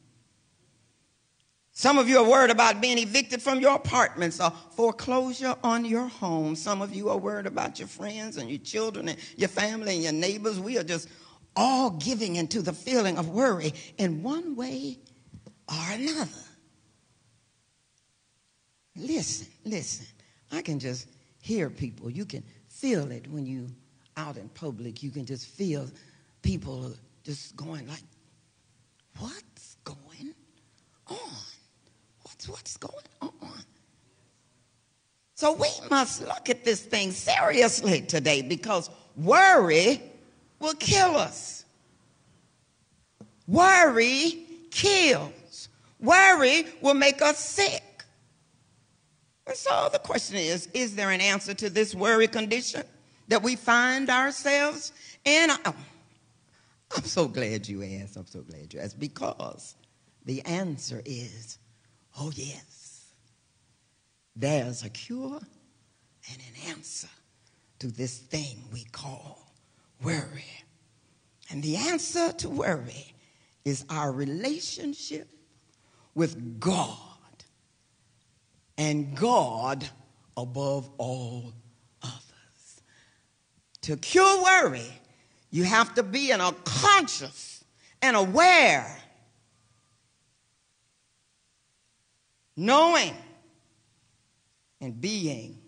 Some 1.78 1.98
of 1.98 2.08
you 2.08 2.16
are 2.16 2.24
worried 2.26 2.50
about 2.50 2.80
being 2.80 2.96
evicted 2.96 3.42
from 3.42 3.60
your 3.60 3.74
apartments 3.74 4.40
or 4.40 4.50
foreclosure 4.70 5.54
on 5.62 5.84
your 5.84 6.08
home. 6.08 6.56
Some 6.56 6.80
of 6.80 6.94
you 6.94 7.10
are 7.10 7.18
worried 7.18 7.44
about 7.44 7.78
your 7.78 7.86
friends 7.86 8.38
and 8.38 8.48
your 8.48 8.60
children 8.60 9.10
and 9.10 9.18
your 9.36 9.50
family 9.50 9.92
and 9.92 10.02
your 10.02 10.12
neighbors. 10.14 10.58
We 10.58 10.78
are 10.78 10.82
just 10.82 11.06
all 11.54 11.90
giving 11.90 12.36
into 12.36 12.62
the 12.62 12.72
feeling 12.72 13.18
of 13.18 13.28
worry 13.28 13.74
in 13.98 14.22
one 14.22 14.56
way 14.56 14.96
or 15.68 15.84
another. 15.90 16.30
Listen, 18.96 19.48
listen. 19.66 20.06
I 20.50 20.62
can 20.62 20.78
just 20.78 21.06
hear 21.42 21.68
people. 21.68 22.08
You 22.08 22.24
can 22.24 22.42
feel 22.70 23.12
it 23.12 23.30
when 23.30 23.44
you 23.44 23.68
out 24.16 24.38
in 24.38 24.48
public. 24.48 25.02
You 25.02 25.10
can 25.10 25.26
just 25.26 25.46
feel 25.46 25.90
people 26.40 26.94
just 27.22 27.54
going 27.54 27.86
like, 27.86 28.04
what's 29.18 29.76
going 29.84 30.32
on? 31.08 31.18
What's, 32.46 32.76
going 32.76 32.94
on? 33.20 33.32
So 35.34 35.52
we 35.54 35.68
must 35.90 36.22
look 36.22 36.48
at 36.48 36.64
this 36.64 36.80
thing 36.80 37.12
seriously 37.12 38.02
today 38.02 38.42
because 38.42 38.90
worry 39.16 40.00
will 40.60 40.74
kill 40.74 41.16
us. 41.16 41.64
Worry 43.46 44.46
kills. 44.70 45.68
Worry 46.00 46.66
will 46.80 46.94
make 46.94 47.22
us 47.22 47.38
sick. 47.38 47.82
And 49.46 49.56
so 49.56 49.88
the 49.92 49.98
question 49.98 50.36
is 50.36 50.68
is 50.74 50.94
there 50.96 51.10
an 51.10 51.20
answer 51.20 51.54
to 51.54 51.70
this 51.70 51.94
worry 51.94 52.28
condition 52.28 52.82
that 53.28 53.42
we 53.42 53.56
find 53.56 54.10
ourselves 54.10 54.92
in? 55.24 55.50
Oh, 55.50 55.74
I'm 56.96 57.04
so 57.04 57.28
glad 57.28 57.68
you 57.68 57.82
asked. 57.82 58.16
I'm 58.16 58.26
so 58.26 58.40
glad 58.40 58.72
you 58.72 58.80
asked 58.80 58.98
because 58.98 59.76
the 60.24 60.42
answer 60.42 61.02
is 61.04 61.58
oh, 62.18 62.32
yes. 62.34 63.06
There's 64.34 64.84
a 64.84 64.90
cure 64.90 65.40
and 66.30 66.38
an 66.38 66.70
answer 66.70 67.08
to 67.78 67.88
this 67.88 68.18
thing 68.18 68.64
we 68.72 68.84
call 68.92 69.52
worry. 70.02 70.44
And 71.50 71.62
the 71.62 71.76
answer 71.76 72.32
to 72.32 72.48
worry 72.48 73.14
is 73.64 73.84
our 73.88 74.12
relationship 74.12 75.28
with 76.14 76.60
God 76.60 76.96
and 78.78 79.16
God 79.16 79.88
above 80.36 80.88
all 80.98 81.52
others. 82.02 82.82
To 83.82 83.96
cure 83.96 84.42
worry, 84.42 84.90
you 85.50 85.64
have 85.64 85.94
to 85.94 86.02
be 86.02 86.30
in 86.30 86.40
a 86.40 86.52
conscious 86.64 87.64
and 88.02 88.16
aware, 88.16 88.98
knowing 92.56 93.14
and 94.80 95.00
being 95.00 95.58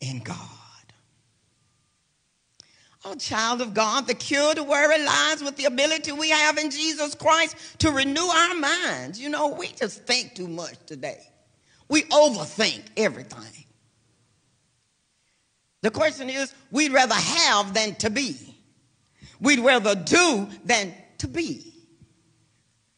in 0.00 0.20
God. 0.20 0.36
Oh, 3.04 3.14
child 3.14 3.62
of 3.62 3.74
God, 3.74 4.06
the 4.06 4.14
cure 4.14 4.54
to 4.54 4.62
worry 4.62 5.02
lies 5.02 5.42
with 5.42 5.56
the 5.56 5.66
ability 5.66 6.12
we 6.12 6.30
have 6.30 6.58
in 6.58 6.70
Jesus 6.70 7.14
Christ 7.14 7.56
to 7.78 7.90
renew 7.90 8.26
our 8.26 8.54
minds. 8.54 9.20
You 9.20 9.30
know, 9.30 9.48
we 9.48 9.68
just 9.68 10.04
think 10.04 10.34
too 10.34 10.48
much 10.48 10.74
today. 10.84 11.20
We 11.88 12.02
overthink 12.02 12.82
everything. 12.96 13.64
The 15.80 15.90
question 15.90 16.28
is, 16.28 16.52
we'd 16.70 16.92
rather 16.92 17.14
have 17.14 17.72
than 17.72 17.94
to 17.96 18.10
be. 18.10 18.36
We'd 19.40 19.60
rather 19.60 19.94
do 19.94 20.48
than 20.64 20.92
to 21.18 21.28
be. 21.28 21.72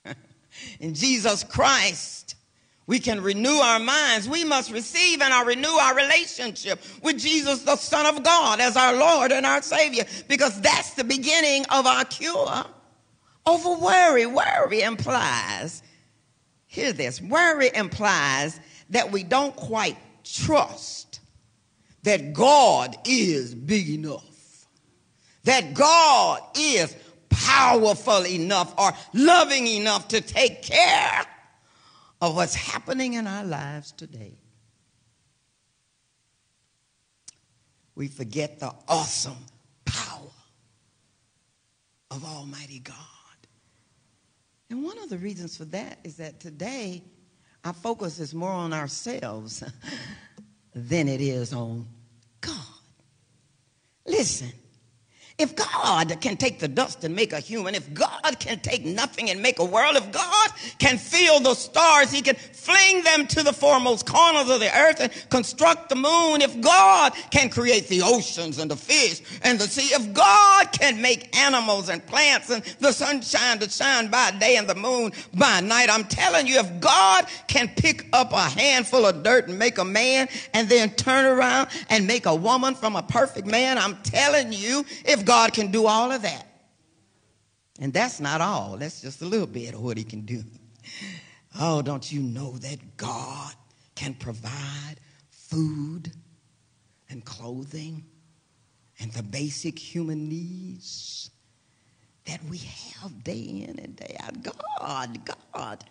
in 0.81 0.95
Jesus 0.95 1.45
Christ, 1.45 2.30
we 2.91 2.99
can 2.99 3.21
renew 3.21 3.55
our 3.55 3.79
minds. 3.79 4.29
We 4.29 4.45
must 4.45 4.73
receive 4.73 5.23
and 5.23 5.47
renew 5.47 5.69
our 5.69 5.95
relationship 5.95 6.81
with 7.05 7.21
Jesus, 7.21 7.63
the 7.63 7.77
Son 7.77 8.05
of 8.05 8.25
God, 8.25 8.59
as 8.59 8.77
our 8.77 8.97
Lord 8.97 9.31
and 9.31 9.47
our 9.47 9.63
Savior, 9.63 10.03
because 10.27 10.61
that's 10.61 10.95
the 10.95 11.05
beginning 11.05 11.65
of 11.71 11.87
our 11.87 12.05
cure 12.05 12.65
over 13.47 13.81
worry. 13.81 14.27
Worry 14.27 14.81
implies, 14.81 15.85
hear 16.67 16.93
this, 16.93 17.23
worry 17.23 17.71
implies 17.73 18.59
that 18.89 19.13
we 19.13 19.23
don't 19.23 19.55
quite 19.55 19.97
trust 20.25 21.21
that 22.03 22.33
God 22.33 22.97
is 23.05 23.55
big 23.55 23.89
enough, 23.89 24.67
that 25.45 25.75
God 25.75 26.41
is 26.57 26.97
powerful 27.29 28.27
enough 28.27 28.75
or 28.77 28.91
loving 29.13 29.69
enough 29.69 30.09
to 30.09 30.21
take 30.21 30.63
care 30.63 31.25
of 32.21 32.37
what's 32.37 32.55
happening 32.55 33.15
in 33.15 33.27
our 33.27 33.45
lives 33.45 33.93
today. 33.93 34.35
We 37.95 38.09
forget 38.09 38.61
the 38.61 38.73
awesome 38.89 39.37
power 39.85 40.31
of 42.11 42.25
Almighty 42.25 42.79
God. 42.81 42.97
And 44.71 44.85
one 44.85 44.99
of 44.99 45.09
the 45.09 45.19
reasons 45.19 45.57
for 45.57 45.65
that 45.67 45.99
is 46.05 46.17
that 46.17 46.41
today 46.41 47.03
our 47.65 47.73
focus 47.73 48.21
is 48.21 48.35
more 48.35 48.51
on 48.51 48.73
ourselves 48.73 49.63
than 50.75 51.09
it 51.09 51.21
is 51.21 51.53
on 51.53 51.87
God. 52.41 52.55
Listen, 54.07 54.53
if 55.39 55.57
God 55.57 56.21
can 56.21 56.37
take 56.37 56.59
the 56.59 56.69
dust 56.69 57.05
and 57.05 57.15
make 57.15 57.33
a 57.33 57.41
human, 57.41 57.75
if 57.75 57.93
God 57.95 58.37
can 58.39 58.61
take 58.61 58.85
nothing 58.85 59.31
and 59.31 59.41
make 59.41 59.59
a 59.59 59.65
world, 59.65 59.97
if 59.97 60.11
God 60.13 60.51
can 60.79 60.99
fill 60.99 61.41
the 61.41 61.55
stars, 61.55 62.11
he 62.11 62.21
can 62.21 62.37
fling 62.37 63.03
them 63.05 63.27
to 63.27 63.43
the 63.43 63.53
foremost 63.53 64.07
corners 64.07 64.51
of 64.51 64.61
the 64.61 64.79
earth 64.79 65.01
and 65.01 65.13
construct 65.31 65.89
the 65.89 65.97
moon. 65.97 66.43
If 66.43 66.61
God 66.61 67.13
can 67.31 67.49
create 67.49 67.89
the 67.89 68.03
oceans 68.03 68.59
and 68.59 68.71
the 68.71 68.77
fish 68.77 69.23
and 69.43 69.59
the 69.59 69.67
sea, 69.67 69.95
if 69.95 70.13
God 70.13 70.73
can 70.73 71.01
make 71.01 71.35
animals 71.37 71.89
and 71.89 72.05
plants 72.07 72.51
and 72.51 72.63
the 72.81 72.93
sunshine 72.93 73.59
to 73.61 73.71
shine 73.71 74.09
by 74.09 74.33
day 74.33 74.57
and 74.57 74.69
the 74.69 74.75
moon 74.75 75.13
by 75.35 75.61
night, 75.61 75.89
I'm 75.91 76.05
telling 76.05 76.47
you, 76.47 76.59
if 76.59 76.81
God 76.81 77.27
can 77.49 77.69
pick 77.69 78.07
up 78.13 78.33
a 78.33 78.43
handful 78.43 79.07
of 79.07 79.23
dirt 79.23 79.49
and 79.49 79.59
make 79.59 79.79
a 79.79 79.85
man 79.85 80.29
and 80.53 80.69
then 80.69 80.91
turn 80.91 81.25
around 81.25 81.69
and 81.89 82.07
make 82.07 82.27
a 82.27 82.35
woman 82.35 82.75
from 82.75 82.97
a 82.97 83.03
perfect 83.03 83.47
man, 83.47 83.79
I'm 83.79 83.97
telling 84.03 84.53
you, 84.53 84.85
if 85.05 85.25
God 85.31 85.53
can 85.53 85.71
do 85.71 85.87
all 85.87 86.11
of 86.11 86.23
that. 86.23 86.45
And 87.79 87.93
that's 87.93 88.19
not 88.19 88.41
all. 88.41 88.77
That's 88.77 89.01
just 89.01 89.23
a 89.23 89.25
little 89.25 89.47
bit 89.47 89.75
of 89.75 89.81
what 89.81 89.97
he 89.97 90.03
can 90.03 90.23
do. 90.23 90.43
Oh, 91.61 91.83
don't 91.83 92.11
you 92.11 92.21
know 92.21 92.59
that 92.59 92.97
God 92.97 93.55
can 93.95 94.15
provide 94.15 94.97
food 95.31 96.11
and 97.11 97.25
clothing 97.25 98.05
and 98.99 99.13
the 99.13 99.23
basic 99.23 99.79
human 99.79 100.29
needs 100.29 101.31
that 102.25 102.43
we 102.51 102.59
have 102.59 103.23
day 103.23 103.65
in 103.69 103.79
and 103.79 103.95
day 103.95 104.17
out? 104.19 104.35
God, 104.81 105.21
God, 105.55 105.85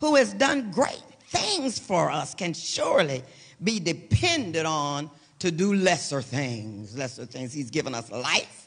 who 0.00 0.14
has 0.14 0.32
done 0.32 0.70
great 0.70 1.04
things 1.28 1.78
for 1.78 2.10
us, 2.10 2.34
can 2.34 2.54
surely 2.54 3.22
be 3.62 3.78
depended 3.78 4.64
on 4.64 5.10
to 5.40 5.50
do 5.50 5.74
lesser 5.74 6.22
things. 6.22 6.96
Lesser 6.96 7.26
things. 7.26 7.52
He's 7.52 7.68
given 7.68 7.94
us 7.94 8.10
life. 8.10 8.65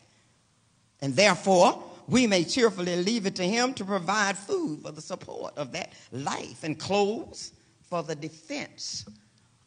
And 1.02 1.16
therefore, 1.16 1.84
we 2.08 2.28
may 2.28 2.44
cheerfully 2.44 2.96
leave 3.04 3.26
it 3.26 3.36
to 3.36 3.44
him 3.44 3.74
to 3.76 3.86
provide 3.86 4.38
food 4.38 4.82
for 4.82 4.92
the 4.92 5.02
support 5.02 5.56
of 5.58 5.72
that 5.74 5.94
life 6.12 6.64
and 6.64 6.78
clothes 6.78 7.54
for 7.84 8.04
the 8.04 8.16
defense 8.16 9.06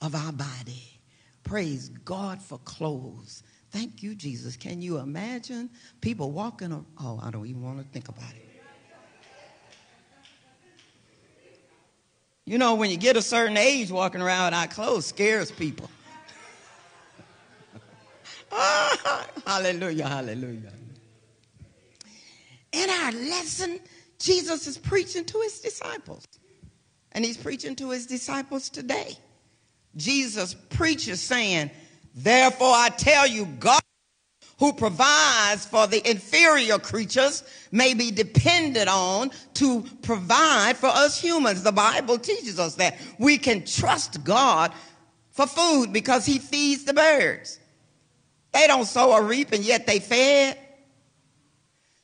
of 0.00 0.14
our 0.14 0.32
body. 0.32 1.00
Praise 1.44 1.88
God 1.88 2.42
for 2.42 2.58
clothes. 2.58 3.42
Thank 3.70 4.02
you, 4.02 4.14
Jesus. 4.14 4.56
Can 4.56 4.82
you 4.82 4.98
imagine 4.98 5.70
people 6.00 6.30
walking? 6.30 6.72
Around? 6.72 6.86
oh, 7.00 7.20
I 7.22 7.30
don't 7.30 7.46
even 7.46 7.62
want 7.62 7.78
to 7.78 7.84
think 7.84 8.08
about 8.08 8.30
it. 8.30 8.48
You 12.44 12.58
know, 12.58 12.74
when 12.74 12.90
you 12.90 12.96
get 12.96 13.16
a 13.16 13.22
certain 13.22 13.56
age, 13.56 13.90
walking 13.90 14.20
around 14.20 14.46
without 14.46 14.70
clothes 14.70 15.06
scares 15.06 15.50
people. 15.50 15.88
Ah, 18.54 19.26
hallelujah, 19.46 20.06
hallelujah. 20.06 20.74
In 22.72 22.88
our 22.88 23.12
lesson, 23.12 23.80
Jesus 24.18 24.66
is 24.66 24.78
preaching 24.78 25.24
to 25.26 25.40
his 25.40 25.60
disciples. 25.60 26.24
And 27.12 27.24
he's 27.24 27.36
preaching 27.36 27.76
to 27.76 27.90
his 27.90 28.06
disciples 28.06 28.70
today. 28.70 29.16
Jesus 29.96 30.54
preaches 30.54 31.20
saying, 31.20 31.70
Therefore 32.14 32.72
I 32.72 32.88
tell 32.88 33.26
you, 33.26 33.46
God 33.46 33.80
who 34.62 34.72
provides 34.72 35.66
for 35.66 35.88
the 35.88 36.08
inferior 36.08 36.78
creatures 36.78 37.42
may 37.72 37.94
be 37.94 38.12
depended 38.12 38.86
on 38.86 39.28
to 39.54 39.82
provide 40.02 40.76
for 40.76 40.86
us 40.86 41.20
humans. 41.20 41.64
The 41.64 41.72
Bible 41.72 42.16
teaches 42.16 42.60
us 42.60 42.76
that 42.76 42.96
we 43.18 43.38
can 43.38 43.64
trust 43.64 44.22
God 44.22 44.72
for 45.32 45.48
food 45.48 45.92
because 45.92 46.24
he 46.24 46.38
feeds 46.38 46.84
the 46.84 46.94
birds. 46.94 47.58
They 48.52 48.68
don't 48.68 48.84
sow 48.84 49.12
or 49.12 49.24
reap 49.24 49.50
and 49.50 49.64
yet 49.64 49.84
they 49.84 49.98
fed. 49.98 50.56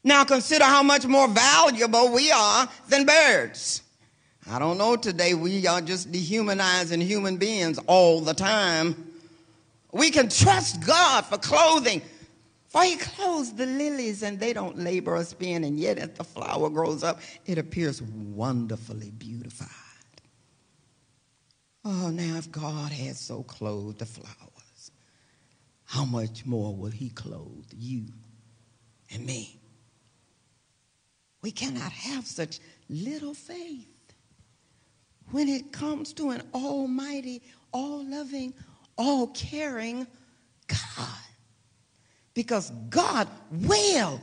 Now 0.08 0.24
consider 0.24 0.64
how 0.64 0.82
much 0.82 1.04
more 1.06 1.28
valuable 1.28 2.14
we 2.14 2.32
are 2.32 2.66
than 2.88 3.04
birds. 3.04 3.82
I 4.50 4.58
don't 4.58 4.78
know 4.78 4.96
today, 4.96 5.34
we 5.34 5.66
are 5.66 5.82
just 5.82 6.10
dehumanizing 6.10 7.02
human 7.02 7.36
beings 7.36 7.78
all 7.86 8.22
the 8.22 8.32
time. 8.32 9.12
We 9.92 10.10
can 10.10 10.30
trust 10.30 10.86
God 10.86 11.26
for 11.26 11.36
clothing, 11.36 12.00
for 12.68 12.82
He 12.84 12.96
clothes 12.96 13.52
the 13.52 13.66
lilies 13.66 14.22
and 14.22 14.40
they 14.40 14.54
don't 14.54 14.78
labor 14.78 15.14
or 15.14 15.24
spin, 15.24 15.62
and 15.62 15.78
yet 15.78 15.98
as 15.98 16.08
the 16.12 16.24
flower 16.24 16.70
grows 16.70 17.04
up, 17.04 17.20
it 17.44 17.58
appears 17.58 18.00
wonderfully 18.00 19.10
beautified. 19.10 19.68
Oh, 21.84 22.08
now 22.08 22.38
if 22.38 22.50
God 22.50 22.92
had 22.92 23.16
so 23.16 23.42
clothed 23.42 23.98
the 23.98 24.06
flowers, 24.06 24.90
how 25.84 26.06
much 26.06 26.46
more 26.46 26.74
will 26.74 26.90
He 26.90 27.10
clothe 27.10 27.66
you 27.76 28.06
and 29.10 29.26
me? 29.26 29.57
We 31.42 31.52
mm. 31.52 31.56
cannot 31.56 31.92
have 31.92 32.26
such 32.26 32.60
little 32.88 33.34
faith 33.34 33.86
when 35.30 35.48
it 35.48 35.72
comes 35.72 36.12
to 36.14 36.30
an 36.30 36.42
almighty, 36.54 37.42
all 37.72 38.04
loving, 38.04 38.54
all 38.96 39.28
caring 39.28 40.06
God. 40.66 41.08
Because 42.34 42.70
God 42.88 43.28
will 43.50 44.20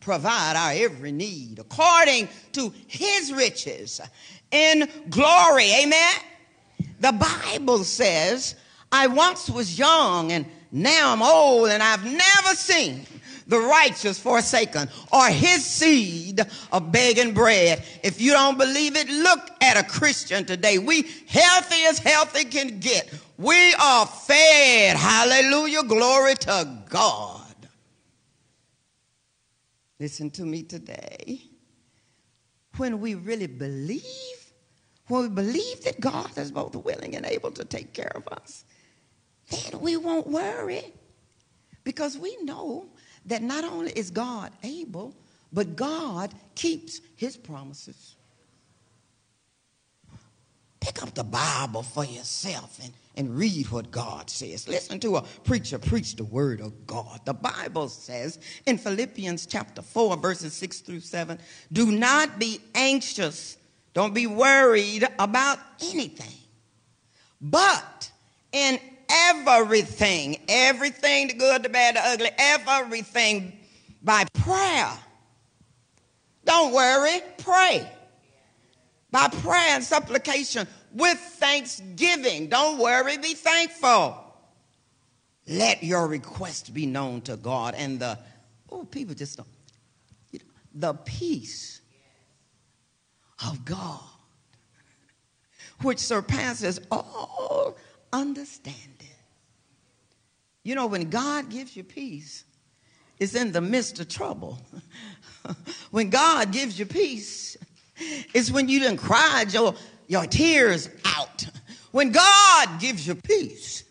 provide 0.00 0.54
our 0.56 0.72
every 0.72 1.12
need 1.12 1.58
according 1.58 2.28
to 2.52 2.72
his 2.86 3.32
riches 3.32 4.00
in 4.50 4.88
glory. 5.10 5.72
Amen. 5.82 6.14
The 7.00 7.12
Bible 7.12 7.84
says, 7.84 8.54
I 8.92 9.06
once 9.06 9.50
was 9.50 9.78
young 9.78 10.32
and 10.32 10.46
now 10.70 11.12
I'm 11.12 11.22
old 11.22 11.68
and 11.68 11.82
I've 11.82 12.04
never 12.04 12.54
seen 12.54 13.06
the 13.48 13.58
righteous 13.58 14.18
forsaken, 14.18 14.88
or 15.10 15.26
his 15.28 15.64
seed 15.64 16.40
of 16.70 16.92
begging 16.92 17.32
bread. 17.32 17.82
If 18.04 18.20
you 18.20 18.32
don't 18.32 18.58
believe 18.58 18.94
it, 18.94 19.08
look 19.08 19.40
at 19.62 19.76
a 19.78 19.82
Christian 19.88 20.44
today. 20.44 20.78
We 20.78 21.08
healthy 21.26 21.82
as 21.86 21.98
healthy 21.98 22.44
can 22.44 22.78
get. 22.78 23.12
We 23.38 23.74
are 23.74 24.06
fed. 24.06 24.96
Hallelujah. 24.96 25.82
Glory 25.84 26.34
to 26.34 26.78
God. 26.88 27.44
Listen 29.98 30.30
to 30.32 30.42
me 30.44 30.62
today. 30.62 31.40
When 32.76 33.00
we 33.00 33.14
really 33.14 33.46
believe, 33.46 34.02
when 35.08 35.22
we 35.22 35.28
believe 35.30 35.82
that 35.84 36.00
God 36.00 36.36
is 36.36 36.52
both 36.52 36.76
willing 36.76 37.16
and 37.16 37.24
able 37.24 37.50
to 37.52 37.64
take 37.64 37.94
care 37.94 38.12
of 38.14 38.28
us, 38.28 38.64
then 39.50 39.80
we 39.80 39.96
won't 39.96 40.26
worry 40.26 40.92
because 41.82 42.18
we 42.18 42.36
know 42.42 42.86
that 43.28 43.42
not 43.42 43.64
only 43.64 43.92
is 43.92 44.10
God 44.10 44.52
able, 44.62 45.14
but 45.52 45.76
God 45.76 46.34
keeps 46.54 47.00
his 47.16 47.36
promises. 47.36 48.16
Pick 50.80 51.02
up 51.02 51.14
the 51.14 51.24
Bible 51.24 51.82
for 51.82 52.04
yourself 52.04 52.78
and, 52.82 52.92
and 53.16 53.36
read 53.36 53.70
what 53.70 53.90
God 53.90 54.30
says. 54.30 54.68
Listen 54.68 55.00
to 55.00 55.16
a 55.16 55.22
preacher 55.44 55.78
preach 55.78 56.16
the 56.16 56.24
word 56.24 56.60
of 56.60 56.86
God. 56.86 57.20
The 57.24 57.34
Bible 57.34 57.88
says 57.88 58.38
in 58.64 58.78
Philippians 58.78 59.46
chapter 59.46 59.82
4, 59.82 60.16
verses 60.18 60.54
6 60.54 60.80
through 60.80 61.00
7 61.00 61.38
do 61.72 61.90
not 61.90 62.38
be 62.38 62.60
anxious, 62.74 63.58
don't 63.92 64.14
be 64.14 64.26
worried 64.26 65.06
about 65.18 65.58
anything, 65.82 66.36
but 67.40 68.10
in 68.52 68.78
everything, 69.08 70.38
everything 70.48 71.28
the 71.28 71.34
good, 71.34 71.62
the 71.62 71.68
bad, 71.68 71.96
the 71.96 72.06
ugly, 72.06 72.30
everything 72.38 73.58
by 74.02 74.24
prayer. 74.32 74.90
Don't 76.44 76.72
worry, 76.72 77.20
pray. 77.38 77.88
By 79.10 79.28
prayer 79.28 79.74
and 79.74 79.84
supplication 79.84 80.66
with 80.92 81.18
thanksgiving. 81.18 82.48
Don't 82.48 82.78
worry, 82.78 83.18
be 83.18 83.34
thankful. 83.34 84.24
Let 85.46 85.82
your 85.82 86.06
request 86.06 86.74
be 86.74 86.86
known 86.86 87.22
to 87.22 87.36
God. 87.36 87.74
And 87.74 88.00
the, 88.00 88.18
oh, 88.70 88.84
people 88.84 89.14
just 89.14 89.38
don't. 89.38 89.48
You 90.30 90.40
know, 90.40 90.44
the 90.74 90.94
peace 90.94 91.80
of 93.46 93.64
God, 93.64 94.00
which 95.82 95.98
surpasses 95.98 96.80
all 96.90 97.76
understanding 98.12 98.97
you 100.68 100.74
know, 100.74 100.86
when 100.86 101.08
God 101.08 101.48
gives 101.48 101.74
you 101.74 101.82
peace, 101.82 102.44
it's 103.18 103.34
in 103.34 103.52
the 103.52 103.60
midst 103.62 104.00
of 104.00 104.08
trouble. 104.08 104.58
when 105.90 106.10
God 106.10 106.52
gives 106.52 106.78
you 106.78 106.84
peace, 106.84 107.56
it's 108.34 108.50
when 108.50 108.68
you 108.68 108.78
didn't 108.78 108.98
cry 108.98 109.46
your, 109.48 109.74
your 110.08 110.26
tears 110.26 110.90
out. 111.06 111.46
When 111.90 112.12
God 112.12 112.80
gives 112.80 113.06
you 113.06 113.14
peace, 113.14 113.82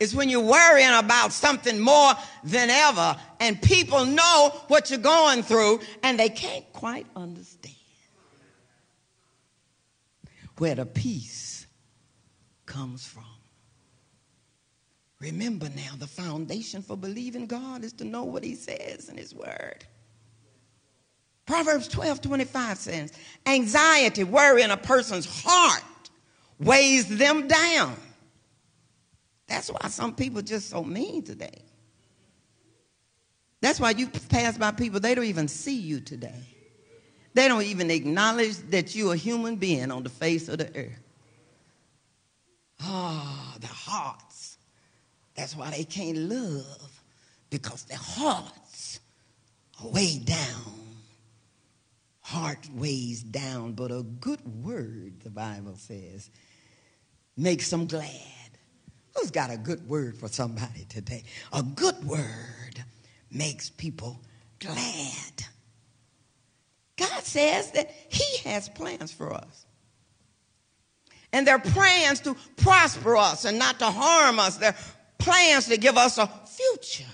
it's 0.00 0.14
when 0.14 0.28
you're 0.28 0.40
worrying 0.40 0.94
about 0.94 1.32
something 1.32 1.78
more 1.78 2.14
than 2.42 2.70
ever 2.70 3.16
and 3.38 3.62
people 3.62 4.04
know 4.04 4.50
what 4.66 4.90
you're 4.90 4.98
going 4.98 5.44
through, 5.44 5.78
and 6.02 6.18
they 6.18 6.28
can't 6.28 6.64
quite 6.72 7.06
understand 7.14 7.76
where 10.58 10.74
the 10.74 10.86
peace 10.86 11.68
comes 12.66 13.06
from. 13.06 13.35
Remember 15.26 15.68
now, 15.74 15.90
the 15.98 16.06
foundation 16.06 16.82
for 16.82 16.96
believing 16.96 17.46
God 17.46 17.82
is 17.82 17.92
to 17.94 18.04
know 18.04 18.22
what 18.22 18.44
He 18.44 18.54
says 18.54 19.08
in 19.08 19.16
His 19.16 19.34
Word. 19.34 19.84
Proverbs 21.46 21.88
12 21.88 22.20
25 22.20 22.78
says, 22.78 23.12
Anxiety, 23.44 24.22
worry 24.22 24.62
in 24.62 24.70
a 24.70 24.76
person's 24.76 25.26
heart 25.44 25.82
weighs 26.60 27.08
them 27.08 27.48
down. 27.48 27.96
That's 29.48 29.68
why 29.68 29.88
some 29.88 30.14
people 30.14 30.42
just 30.42 30.70
so 30.70 30.84
mean 30.84 31.24
today. 31.24 31.64
That's 33.60 33.80
why 33.80 33.90
you 33.90 34.06
pass 34.06 34.56
by 34.56 34.70
people, 34.70 35.00
they 35.00 35.16
don't 35.16 35.24
even 35.24 35.48
see 35.48 35.76
you 35.76 35.98
today. 35.98 36.44
They 37.34 37.48
don't 37.48 37.64
even 37.64 37.90
acknowledge 37.90 38.58
that 38.70 38.94
you're 38.94 39.14
a 39.14 39.16
human 39.16 39.56
being 39.56 39.90
on 39.90 40.04
the 40.04 40.08
face 40.08 40.48
of 40.48 40.58
the 40.58 40.68
earth. 40.76 41.00
Ah, 42.80 43.54
oh, 43.54 43.58
the 43.58 43.66
hearts. 43.66 44.25
That's 45.36 45.54
why 45.54 45.70
they 45.70 45.84
can't 45.84 46.16
love, 46.16 47.02
because 47.50 47.84
their 47.84 47.98
hearts 48.00 49.00
are 49.82 49.90
weighed 49.90 50.24
down. 50.24 50.72
Heart 52.22 52.68
weighs 52.74 53.22
down, 53.22 53.72
but 53.74 53.92
a 53.92 54.02
good 54.02 54.40
word, 54.64 55.20
the 55.22 55.30
Bible 55.30 55.76
says, 55.76 56.30
makes 57.36 57.70
them 57.70 57.86
glad. 57.86 58.10
Who's 59.14 59.30
got 59.30 59.50
a 59.50 59.56
good 59.56 59.88
word 59.88 60.16
for 60.16 60.28
somebody 60.28 60.86
today? 60.88 61.22
A 61.52 61.62
good 61.62 62.04
word 62.04 62.84
makes 63.30 63.70
people 63.70 64.20
glad. 64.58 65.44
God 66.96 67.22
says 67.22 67.70
that 67.72 67.90
He 68.08 68.48
has 68.48 68.68
plans 68.70 69.12
for 69.12 69.32
us. 69.32 69.66
And 71.32 71.46
they're 71.46 71.58
plans 71.58 72.20
to 72.20 72.34
prosper 72.56 73.16
us 73.16 73.44
and 73.44 73.58
not 73.58 73.78
to 73.80 73.86
harm 73.86 74.38
us. 74.38 74.56
They're 74.56 74.76
plans 75.18 75.68
to 75.68 75.76
give 75.76 75.96
us 75.96 76.18
a 76.18 76.26
future 76.46 77.04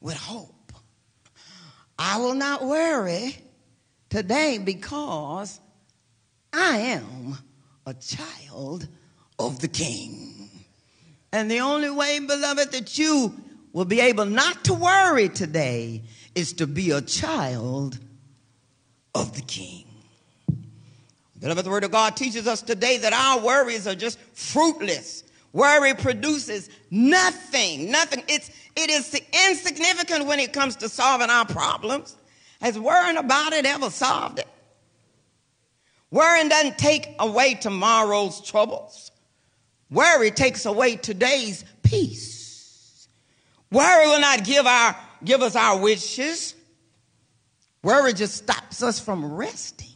with 0.00 0.16
hope. 0.16 0.72
I 1.98 2.18
will 2.18 2.34
not 2.34 2.64
worry 2.64 3.36
today 4.08 4.58
because 4.58 5.60
I 6.52 6.78
am 6.78 7.36
a 7.86 7.94
child 7.94 8.86
of 9.38 9.60
the 9.60 9.68
King. 9.68 10.50
And 11.32 11.50
the 11.50 11.60
only 11.60 11.90
way, 11.90 12.18
beloved, 12.20 12.72
that 12.72 12.98
you 12.98 13.34
will 13.72 13.84
be 13.84 14.00
able 14.00 14.24
not 14.24 14.64
to 14.64 14.74
worry 14.74 15.28
today 15.28 16.02
is 16.34 16.52
to 16.54 16.66
be 16.66 16.90
a 16.90 17.00
child 17.00 17.98
of 19.14 19.34
the 19.34 19.42
King. 19.42 19.84
Beloved, 21.38 21.64
the 21.64 21.70
Word 21.70 21.84
of 21.84 21.90
God 21.90 22.16
teaches 22.16 22.46
us 22.46 22.62
today 22.62 22.98
that 22.98 23.12
our 23.12 23.40
worries 23.40 23.86
are 23.86 23.94
just 23.94 24.18
fruitless. 24.32 25.22
Worry 25.52 25.94
produces 25.94 26.68
nothing, 26.90 27.90
nothing. 27.90 28.22
It's, 28.28 28.50
it 28.76 28.90
is 28.90 29.20
insignificant 29.48 30.26
when 30.26 30.40
it 30.40 30.52
comes 30.52 30.76
to 30.76 30.88
solving 30.88 31.30
our 31.30 31.46
problems. 31.46 32.16
Has 32.60 32.78
worrying 32.78 33.16
about 33.16 33.52
it 33.52 33.64
ever 33.64 33.90
solved 33.90 34.40
it? 34.40 34.48
Worrying 36.10 36.48
doesn't 36.48 36.78
take 36.78 37.14
away 37.18 37.54
tomorrow's 37.54 38.40
troubles. 38.40 39.10
Worry 39.90 40.30
takes 40.30 40.66
away 40.66 40.96
today's 40.96 41.64
peace. 41.82 43.08
Worry 43.70 44.06
will 44.06 44.20
not 44.20 44.44
give, 44.44 44.66
our, 44.66 44.96
give 45.24 45.42
us 45.42 45.54
our 45.56 45.78
wishes. 45.78 46.54
Worry 47.82 48.12
just 48.12 48.36
stops 48.36 48.82
us 48.82 48.98
from 48.98 49.34
resting. 49.34 49.88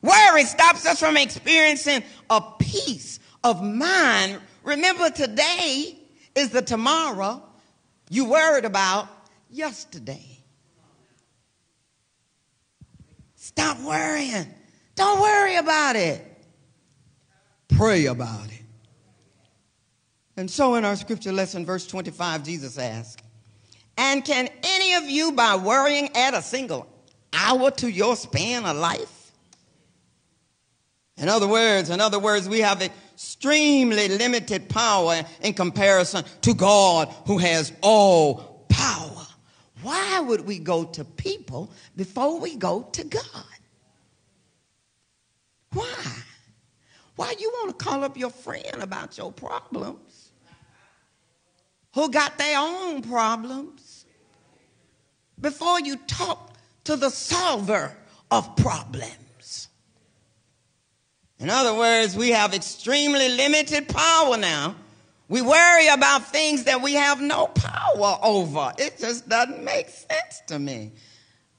Worry 0.00 0.44
stops 0.44 0.84
us 0.86 0.98
from 0.98 1.16
experiencing 1.16 2.02
a 2.28 2.42
peace 2.58 3.20
of 3.44 3.62
mind. 3.62 4.38
Remember, 4.62 5.10
today 5.10 5.98
is 6.34 6.50
the 6.50 6.62
tomorrow 6.62 7.42
you 8.08 8.26
worried 8.26 8.64
about 8.64 9.08
yesterday. 9.50 10.38
Stop 13.36 13.80
worrying. 13.80 14.46
Don't 14.94 15.20
worry 15.20 15.56
about 15.56 15.96
it. 15.96 16.24
Pray 17.68 18.06
about 18.06 18.46
it. 18.46 18.62
And 20.36 20.50
so 20.50 20.74
in 20.76 20.84
our 20.84 20.96
scripture 20.96 21.32
lesson, 21.32 21.66
verse 21.66 21.86
25, 21.86 22.44
Jesus 22.44 22.78
asked, 22.78 23.22
And 23.96 24.24
can 24.24 24.48
any 24.62 24.94
of 24.94 25.04
you, 25.04 25.32
by 25.32 25.56
worrying, 25.56 26.10
add 26.14 26.34
a 26.34 26.42
single 26.42 26.86
hour 27.32 27.70
to 27.72 27.90
your 27.90 28.16
span 28.16 28.64
of 28.64 28.76
life? 28.76 29.32
In 31.16 31.28
other 31.28 31.48
words, 31.48 31.90
in 31.90 32.00
other 32.00 32.18
words, 32.18 32.48
we 32.48 32.60
have 32.60 32.80
extremely 33.12 34.08
limited 34.08 34.68
power 34.68 35.22
in 35.42 35.54
comparison 35.54 36.24
to 36.42 36.54
God 36.54 37.08
who 37.26 37.38
has 37.38 37.72
all 37.82 38.64
power. 38.68 39.26
Why 39.82 40.20
would 40.20 40.46
we 40.46 40.58
go 40.58 40.84
to 40.84 41.04
people 41.04 41.70
before 41.96 42.38
we 42.38 42.56
go 42.56 42.82
to 42.92 43.04
God? 43.04 43.44
Why? 45.72 45.86
Why 47.16 47.34
you 47.38 47.50
want 47.54 47.78
to 47.78 47.84
call 47.84 48.04
up 48.04 48.16
your 48.16 48.30
friend 48.30 48.80
about 48.82 49.18
your 49.18 49.32
problems? 49.32 50.30
Who 51.94 52.10
got 52.10 52.38
their 52.38 52.58
own 52.58 53.02
problems? 53.02 54.06
Before 55.40 55.80
you 55.80 55.96
talk 56.06 56.54
to 56.84 56.96
the 56.96 57.10
solver 57.10 57.96
of 58.30 58.56
problems. 58.56 59.16
In 61.42 61.50
other 61.50 61.74
words, 61.74 62.16
we 62.16 62.30
have 62.30 62.54
extremely 62.54 63.28
limited 63.28 63.88
power 63.88 64.36
now. 64.36 64.76
We 65.28 65.42
worry 65.42 65.88
about 65.88 66.28
things 66.28 66.64
that 66.64 66.80
we 66.82 66.94
have 66.94 67.20
no 67.20 67.48
power 67.48 68.16
over. 68.22 68.72
It 68.78 68.96
just 68.98 69.28
doesn't 69.28 69.64
make 69.64 69.88
sense 69.88 70.40
to 70.46 70.60
me. 70.60 70.92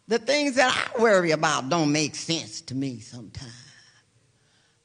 The 0.08 0.20
things 0.20 0.56
that 0.56 0.72
I 0.96 1.02
worry 1.02 1.32
about 1.32 1.68
don't 1.68 1.92
make 1.92 2.16
sense 2.16 2.62
to 2.62 2.76
me 2.76 3.02
sometimes. 3.02 3.52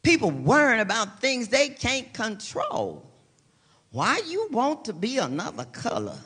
People 0.03 0.33
worrying 0.33 0.81
about 0.81 1.21
things 1.21 1.47
they 1.47 1.69
can't 1.69 2.13
control. 2.13 3.09
Why 3.91 4.21
you 4.27 4.49
want 4.51 4.85
to 4.87 4.93
be 4.93 5.19
another 5.19 5.67
color? 5.67 6.19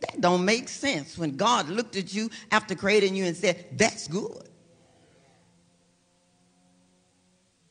That 0.00 0.20
don't 0.20 0.44
make 0.44 0.68
sense 0.68 1.16
when 1.16 1.36
God 1.36 1.68
looked 1.68 1.94
at 1.94 2.12
you 2.12 2.30
after 2.50 2.74
creating 2.74 3.14
you 3.14 3.24
and 3.24 3.36
said, 3.36 3.66
that's 3.72 4.08
good. 4.08 4.48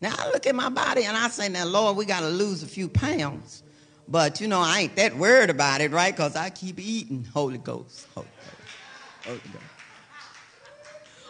Now 0.02 0.14
I 0.18 0.28
look 0.32 0.46
at 0.46 0.56
my 0.56 0.70
body 0.70 1.06
and 1.06 1.16
I 1.16 1.30
say, 1.30 1.50
now 1.50 1.66
Lord, 1.66 1.98
we 1.98 2.06
got 2.06 2.22
to 2.22 2.30
lose 2.30 2.64
a 2.64 2.68
few 2.68 2.90
pounds. 2.90 3.64
But 4.08 4.40
you 4.40 4.48
know, 4.48 4.60
I 4.60 4.82
ain't 4.82 4.96
that 4.98 5.16
worried 5.16 5.50
about 5.50 5.82
it, 5.82 5.92
right? 5.92 6.16
Because 6.16 6.36
I 6.36 6.50
keep 6.50 6.80
eating 6.80 7.26
Holy 7.34 7.58
Ghost. 7.58 8.08
Holy 8.14 8.28
Ghost. 8.28 9.26
Holy 9.26 9.40
Ghost. 9.40 9.66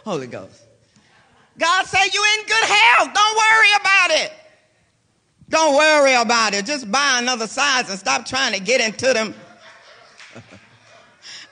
Holy 0.03 0.27
Ghost. 0.27 0.61
God 1.57 1.85
say 1.85 2.09
you 2.13 2.25
in 2.37 2.45
good 2.45 2.63
health. 2.63 3.13
Don't 3.13 3.37
worry 3.37 3.69
about 3.79 4.11
it. 4.11 4.33
Don't 5.47 5.75
worry 5.75 6.15
about 6.15 6.53
it. 6.53 6.65
Just 6.65 6.91
buy 6.91 7.19
another 7.19 7.47
size 7.47 7.89
and 7.89 7.97
stop 7.97 8.25
trying 8.25 8.53
to 8.53 8.59
get 8.59 8.81
into 8.81 9.13
them. 9.13 9.33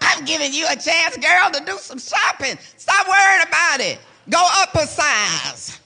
I'm 0.02 0.26
giving 0.26 0.52
you 0.52 0.66
a 0.70 0.76
chance, 0.76 1.16
girl, 1.18 1.52
to 1.54 1.64
do 1.66 1.78
some 1.78 2.00
shopping. 2.00 2.58
Stop 2.76 3.08
worrying 3.08 3.48
about 3.48 3.80
it. 3.80 4.00
Go 4.30 4.46
up 4.58 4.76
a 4.76 4.86
size. 4.88 5.80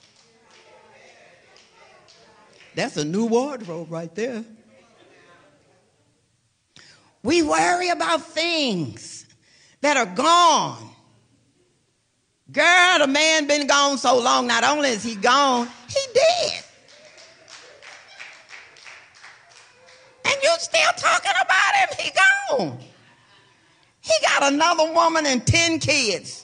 That's 2.78 2.96
a 2.96 3.04
new 3.04 3.26
wardrobe 3.26 3.90
right 3.90 4.14
there. 4.14 4.44
We 7.24 7.42
worry 7.42 7.88
about 7.88 8.22
things 8.22 9.26
that 9.80 9.96
are 9.96 10.06
gone. 10.06 10.88
Girl, 12.52 12.98
the 13.00 13.08
man 13.08 13.48
been 13.48 13.66
gone 13.66 13.98
so 13.98 14.20
long, 14.20 14.46
not 14.46 14.62
only 14.62 14.90
is 14.90 15.02
he 15.02 15.16
gone, 15.16 15.68
he 15.88 16.00
dead. 16.14 16.64
And 20.26 20.36
you 20.40 20.54
still 20.58 20.92
talking 20.96 21.32
about 21.42 21.74
him, 21.74 21.88
he 21.98 22.12
gone. 22.12 22.78
He 24.00 24.12
got 24.22 24.52
another 24.52 24.92
woman 24.92 25.26
and 25.26 25.44
10 25.44 25.80
kids. 25.80 26.37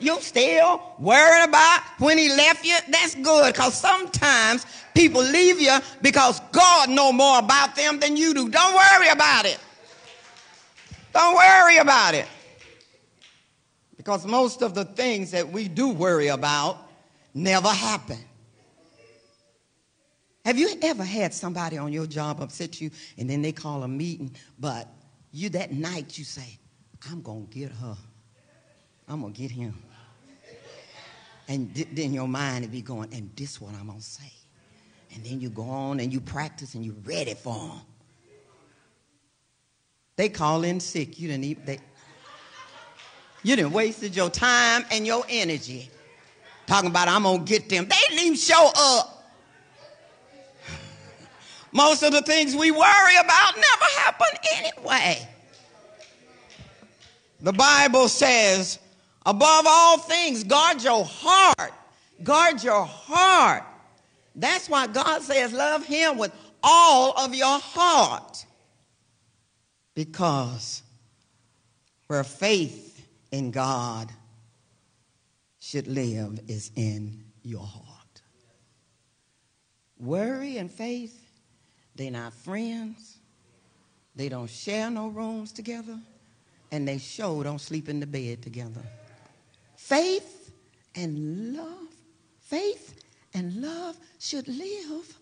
You 0.00 0.20
still 0.20 0.80
worried 0.98 1.48
about 1.48 1.80
when 1.98 2.18
he 2.18 2.28
left 2.28 2.64
you? 2.64 2.76
That's 2.88 3.14
good 3.16 3.52
because 3.52 3.74
sometimes 3.74 4.64
people 4.94 5.22
leave 5.22 5.60
you 5.60 5.76
because 6.02 6.40
God 6.52 6.88
know 6.90 7.12
more 7.12 7.38
about 7.38 7.74
them 7.74 7.98
than 7.98 8.16
you 8.16 8.32
do. 8.32 8.48
Don't 8.48 8.74
worry 8.74 9.08
about 9.08 9.44
it. 9.44 9.58
Don't 11.12 11.34
worry 11.34 11.78
about 11.78 12.14
it. 12.14 12.26
Because 13.96 14.24
most 14.24 14.62
of 14.62 14.74
the 14.74 14.84
things 14.84 15.32
that 15.32 15.48
we 15.50 15.66
do 15.66 15.88
worry 15.90 16.28
about 16.28 16.78
never 17.34 17.68
happen. 17.68 18.18
Have 20.44 20.56
you 20.56 20.70
ever 20.80 21.04
had 21.04 21.34
somebody 21.34 21.76
on 21.76 21.92
your 21.92 22.06
job 22.06 22.40
upset 22.40 22.80
you 22.80 22.90
and 23.18 23.28
then 23.28 23.42
they 23.42 23.52
call 23.52 23.82
a 23.82 23.88
meeting, 23.88 24.34
but 24.58 24.88
you 25.32 25.50
that 25.50 25.72
night 25.72 26.16
you 26.16 26.24
say, 26.24 26.58
I'm 27.10 27.20
gonna 27.20 27.40
get 27.50 27.70
her. 27.70 27.96
I'm 29.08 29.20
gonna 29.20 29.32
get 29.32 29.50
him. 29.50 29.74
And 31.48 31.74
th- 31.74 31.88
then 31.92 32.12
your 32.12 32.28
mind 32.28 32.66
will 32.66 32.72
be 32.72 32.82
going, 32.82 33.12
and 33.12 33.30
this 33.34 33.60
what 33.60 33.74
I'm 33.74 33.86
gonna 33.88 34.00
say. 34.00 34.32
And 35.14 35.24
then 35.24 35.40
you 35.40 35.48
go 35.48 35.62
on 35.62 36.00
and 36.00 36.12
you 36.12 36.20
practice 36.20 36.74
and 36.74 36.84
you're 36.84 36.94
ready 37.04 37.34
for 37.34 37.54
them. 37.54 37.80
They 40.16 40.28
call 40.28 40.64
in 40.64 40.80
sick. 40.80 41.18
You 41.18 41.28
didn't 41.28 41.44
even, 41.44 41.64
they, 41.64 41.78
you 43.42 43.56
didn't 43.56 43.72
wasted 43.72 44.14
your 44.14 44.28
time 44.28 44.84
and 44.90 45.06
your 45.06 45.24
energy 45.28 45.90
talking 46.66 46.90
about 46.90 47.08
I'm 47.08 47.22
gonna 47.22 47.42
get 47.44 47.68
them. 47.68 47.88
They 47.88 47.96
didn't 48.08 48.24
even 48.24 48.36
show 48.36 48.70
up. 48.76 49.32
Most 51.72 52.02
of 52.02 52.12
the 52.12 52.20
things 52.22 52.54
we 52.54 52.70
worry 52.70 53.16
about 53.24 53.56
never 53.56 53.84
happen 53.96 54.26
anyway. 54.56 55.28
The 57.40 57.52
Bible 57.52 58.08
says, 58.08 58.78
above 59.24 59.64
all 59.66 59.98
things, 59.98 60.44
guard 60.44 60.82
your 60.82 61.04
heart. 61.04 61.72
Guard 62.22 62.62
your 62.62 62.84
heart. 62.84 63.64
That's 64.34 64.68
why 64.68 64.86
God 64.86 65.22
says, 65.22 65.52
love 65.52 65.84
Him 65.84 66.18
with 66.18 66.32
all 66.62 67.12
of 67.12 67.34
your 67.34 67.58
heart. 67.58 68.44
Because 69.94 70.82
where 72.06 72.24
faith 72.24 73.06
in 73.30 73.50
God 73.50 74.10
should 75.58 75.86
live 75.86 76.40
is 76.48 76.70
in 76.76 77.24
your 77.42 77.64
heart. 77.64 78.22
Worry 79.98 80.58
and 80.58 80.70
faith, 80.70 81.20
they're 81.96 82.10
not 82.10 82.32
friends. 82.32 83.16
They 84.14 84.28
don't 84.28 84.50
share 84.50 84.90
no 84.90 85.08
rooms 85.08 85.52
together 85.52 85.98
and 86.72 86.86
they 86.86 86.98
sure 86.98 87.44
don't 87.44 87.60
sleep 87.60 87.88
in 87.88 88.00
the 88.00 88.06
bed 88.06 88.42
together. 88.42 88.82
Faith 89.88 90.52
and 90.96 91.56
love, 91.56 91.88
faith 92.40 93.02
and 93.32 93.62
love 93.62 93.96
should 94.18 94.46
live 94.46 95.18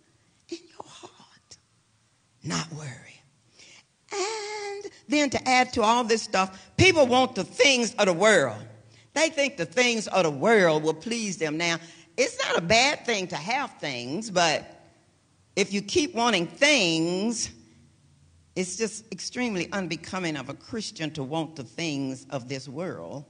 in 0.48 0.58
your 0.58 0.84
heart, 0.84 1.56
not 2.42 2.66
worry. 2.72 3.22
And 4.12 4.90
then 5.06 5.30
to 5.30 5.48
add 5.48 5.72
to 5.74 5.82
all 5.82 6.02
this 6.02 6.22
stuff, 6.22 6.72
people 6.76 7.06
want 7.06 7.36
the 7.36 7.44
things 7.44 7.94
of 7.94 8.06
the 8.06 8.12
world. 8.12 8.58
They 9.14 9.28
think 9.28 9.56
the 9.56 9.66
things 9.66 10.08
of 10.08 10.24
the 10.24 10.32
world 10.32 10.82
will 10.82 10.94
please 10.94 11.36
them. 11.36 11.56
Now, 11.56 11.76
it's 12.16 12.36
not 12.44 12.58
a 12.58 12.60
bad 12.60 13.06
thing 13.06 13.28
to 13.28 13.36
have 13.36 13.70
things, 13.78 14.32
but 14.32 14.90
if 15.54 15.72
you 15.72 15.80
keep 15.80 16.12
wanting 16.12 16.48
things, 16.48 17.50
it's 18.56 18.76
just 18.76 19.04
extremely 19.12 19.70
unbecoming 19.70 20.36
of 20.36 20.48
a 20.48 20.54
Christian 20.54 21.12
to 21.12 21.22
want 21.22 21.54
the 21.54 21.62
things 21.62 22.26
of 22.30 22.48
this 22.48 22.66
world, 22.66 23.26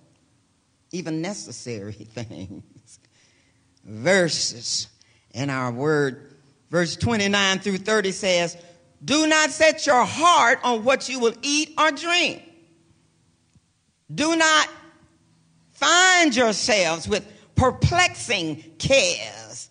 even 0.93 1.21
necessary 1.21 1.93
things. 1.93 2.99
Verses 3.85 4.89
in 5.33 5.51
our 5.51 5.71
word, 5.71 6.35
verse 6.71 6.97
29 6.97 7.61
through 7.61 7.79
30 7.79 8.13
says, 8.13 8.57
Do 9.05 9.27
not 9.27 9.51
set 9.51 9.87
your 9.87 10.05
heart 10.05 10.59
on 10.65 10.85
what 10.85 11.09
you 11.09 11.21
will 11.21 11.35
eat 11.43 11.73
or 11.79 11.91
drink. 11.93 12.43
Do 14.13 14.37
not 14.37 14.69
find 15.73 16.35
yourselves 16.35 17.09
with 17.09 17.27
perplexing 17.55 18.63
cares. 18.79 19.69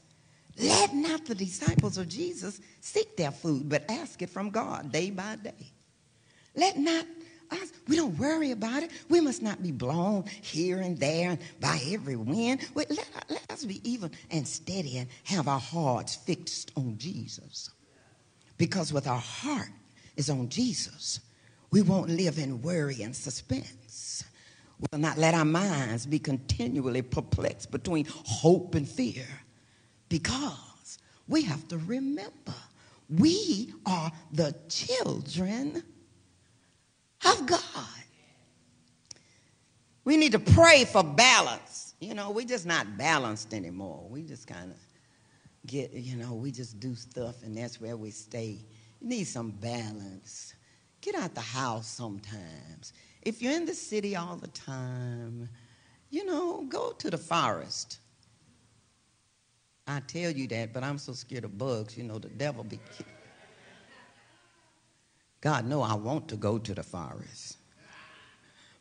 Let 0.58 0.94
not 0.94 1.26
the 1.26 1.36
disciples 1.36 1.98
of 1.98 2.08
Jesus 2.08 2.62
seek 2.80 3.18
their 3.18 3.32
food, 3.32 3.68
but 3.68 3.90
ask 3.90 4.22
it 4.22 4.30
from 4.30 4.50
God 4.50 4.92
day 4.92 5.10
by 5.10 5.36
day. 5.38 5.72
Let 6.56 6.78
not 6.78 7.06
us, 7.52 7.72
we 7.88 7.96
don't 7.96 8.18
worry 8.18 8.52
about 8.52 8.84
it. 8.84 8.92
We 9.10 9.22
must 9.22 9.42
not 9.42 9.62
be 9.62 9.72
blown 9.72 10.26
here 10.42 10.80
and 10.80 10.98
there 11.00 11.38
by 11.60 11.80
every 11.88 12.16
wind. 12.16 12.68
Let, 12.76 12.90
let 12.90 13.52
us 13.52 13.66
be 13.66 13.82
even 13.90 14.12
and 14.32 14.48
steady 14.48 14.98
and 14.98 15.10
have 15.24 15.48
our 15.48 15.60
hearts 15.60 16.16
fixed 16.16 16.72
on 16.76 16.98
Jesus. 16.98 17.70
Because 18.58 18.94
with 18.94 19.08
our 19.08 19.20
heart 19.20 19.70
is 20.16 20.30
on 20.30 20.50
Jesus, 20.50 21.20
we 21.72 21.82
won't 21.82 22.10
live 22.10 22.38
in 22.38 22.62
worry 22.62 23.02
and 23.02 23.16
suspense. 23.16 24.24
We'll 24.80 25.02
not 25.02 25.18
let 25.18 25.34
our 25.34 25.46
minds 25.46 26.06
be 26.06 26.20
continually 26.20 27.02
perplexed 27.02 27.72
between 27.72 28.06
hope 28.08 28.76
and 28.76 28.88
fear 28.88 29.26
because 30.10 31.00
we 31.28 31.44
have 31.44 31.68
to 31.70 31.78
remember 31.78 32.54
we 33.10 33.74
are 33.86 34.12
the 34.32 34.56
children 34.68 35.84
of 37.26 37.46
God. 37.46 37.62
We 40.04 40.18
need 40.18 40.34
to 40.34 40.40
pray 40.40 40.86
for 40.86 41.04
balance. 41.04 41.96
You 42.00 42.14
know, 42.14 42.30
we're 42.30 42.46
just 42.46 42.66
not 42.66 42.98
balanced 42.98 43.54
anymore. 43.54 44.06
We 44.10 44.22
just 44.24 44.48
kind 44.48 44.72
of 44.72 44.78
get, 45.66 45.92
you 45.94 46.16
know, 46.16 46.34
we 46.34 46.52
just 46.52 46.80
do 46.80 46.96
stuff 46.96 47.44
and 47.44 47.58
that's 47.58 47.82
where 47.82 47.98
we 47.98 48.12
stay. 48.12 48.60
You 49.02 49.08
need 49.08 49.26
some 49.26 49.52
balance. 49.52 50.54
Get 51.02 51.16
out 51.16 51.34
the 51.34 51.42
house 51.42 51.88
sometimes. 51.88 52.94
If 53.24 53.42
you're 53.42 53.54
in 53.54 53.66
the 53.66 53.74
city 53.74 54.16
all 54.16 54.36
the 54.36 54.48
time, 54.50 55.50
you 56.12 56.26
know, 56.26 56.64
go 56.70 56.92
to 56.92 57.10
the 57.10 57.18
forest. 57.18 58.00
I 59.88 60.00
tell 60.02 60.32
you 60.32 60.48
that, 60.48 60.74
but 60.74 60.84
I'm 60.84 60.98
so 60.98 61.14
scared 61.14 61.44
of 61.44 61.58
bugs. 61.58 61.98
You 61.98 62.04
know, 62.04 62.18
the 62.20 62.30
devil 62.30 62.64
be. 62.64 62.80
God 65.46 65.68
no, 65.68 65.84
I 65.84 65.94
want 65.94 66.30
to 66.30 66.38
go 66.38 66.58
to 66.58 66.74
the 66.74 66.82
forest 66.82 67.58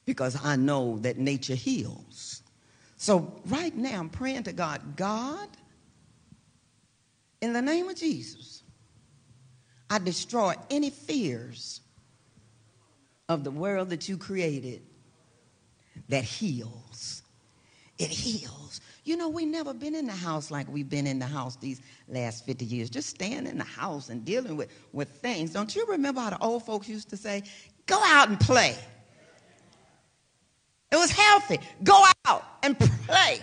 because 0.06 0.42
I 0.42 0.56
know 0.56 0.96
that 1.00 1.18
nature 1.18 1.54
heals. 1.54 2.42
So 2.96 3.38
right 3.48 3.76
now 3.76 4.00
I'm 4.00 4.08
praying 4.08 4.44
to 4.44 4.54
God, 4.54 4.96
God, 4.96 5.46
in 7.42 7.52
the 7.52 7.60
name 7.60 7.86
of 7.90 7.96
Jesus, 7.96 8.62
I 9.90 9.98
destroy 9.98 10.54
any 10.70 10.88
fears 10.88 11.82
of 13.28 13.44
the 13.44 13.50
world 13.50 13.90
that 13.90 14.08
you 14.08 14.16
created 14.16 14.80
that 16.08 16.24
heals. 16.24 17.24
It 17.98 18.08
heals. 18.08 18.80
You 19.04 19.18
know, 19.18 19.28
we 19.28 19.44
never 19.44 19.74
been 19.74 19.94
in 19.94 20.06
the 20.06 20.12
house 20.12 20.50
like 20.50 20.66
we've 20.68 20.88
been 20.88 21.06
in 21.06 21.18
the 21.18 21.26
house 21.26 21.56
these 21.56 21.80
last 22.08 22.46
50 22.46 22.64
years. 22.64 22.88
Just 22.88 23.10
staying 23.10 23.46
in 23.46 23.58
the 23.58 23.64
house 23.64 24.08
and 24.08 24.24
dealing 24.24 24.56
with, 24.56 24.70
with 24.92 25.10
things. 25.10 25.52
Don't 25.52 25.74
you 25.76 25.84
remember 25.86 26.22
how 26.22 26.30
the 26.30 26.38
old 26.38 26.64
folks 26.64 26.88
used 26.88 27.10
to 27.10 27.16
say, 27.16 27.42
go 27.84 28.00
out 28.02 28.28
and 28.28 28.40
play? 28.40 28.74
It 30.90 30.96
was 30.96 31.10
healthy. 31.10 31.58
Go 31.82 32.02
out 32.24 32.44
and 32.62 32.78
play. 32.78 33.40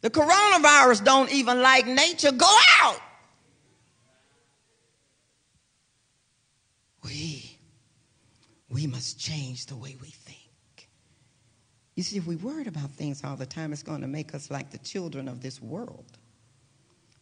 The 0.00 0.10
coronavirus 0.10 1.04
don't 1.04 1.30
even 1.30 1.62
like 1.62 1.86
nature. 1.86 2.32
Go 2.32 2.56
out. 2.80 3.00
We, 7.04 7.58
we 8.68 8.86
must 8.86 9.20
change 9.20 9.66
the 9.66 9.76
way 9.76 9.96
we 10.00 10.08
think. 10.08 10.37
You 11.98 12.04
see, 12.04 12.16
if 12.16 12.28
we 12.28 12.36
worried 12.36 12.68
about 12.68 12.92
things 12.92 13.24
all 13.24 13.34
the 13.34 13.44
time, 13.44 13.72
it's 13.72 13.82
going 13.82 14.02
to 14.02 14.06
make 14.06 14.32
us 14.32 14.52
like 14.52 14.70
the 14.70 14.78
children 14.78 15.26
of 15.26 15.40
this 15.40 15.60
world. 15.60 16.06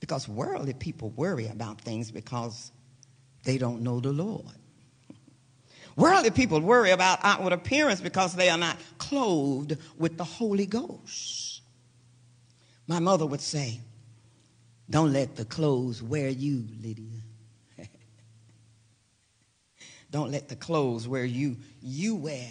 Because 0.00 0.28
worldly 0.28 0.74
people 0.74 1.08
worry 1.16 1.46
about 1.46 1.80
things 1.80 2.10
because 2.10 2.72
they 3.42 3.56
don't 3.56 3.80
know 3.80 4.00
the 4.00 4.12
Lord. 4.12 4.52
Worldly 5.96 6.30
people 6.30 6.60
worry 6.60 6.90
about 6.90 7.20
outward 7.22 7.54
appearance 7.54 8.02
because 8.02 8.34
they 8.34 8.50
are 8.50 8.58
not 8.58 8.76
clothed 8.98 9.78
with 9.96 10.18
the 10.18 10.24
Holy 10.24 10.66
Ghost. 10.66 11.62
My 12.86 12.98
mother 12.98 13.24
would 13.24 13.40
say, 13.40 13.80
Don't 14.90 15.10
let 15.10 15.36
the 15.36 15.46
clothes 15.46 16.02
wear 16.02 16.28
you, 16.28 16.66
Lydia. 16.82 17.22
Don't 20.10 20.32
let 20.32 20.50
the 20.50 20.56
clothes 20.56 21.08
wear 21.08 21.24
you. 21.24 21.56
You 21.80 22.14
wear 22.14 22.50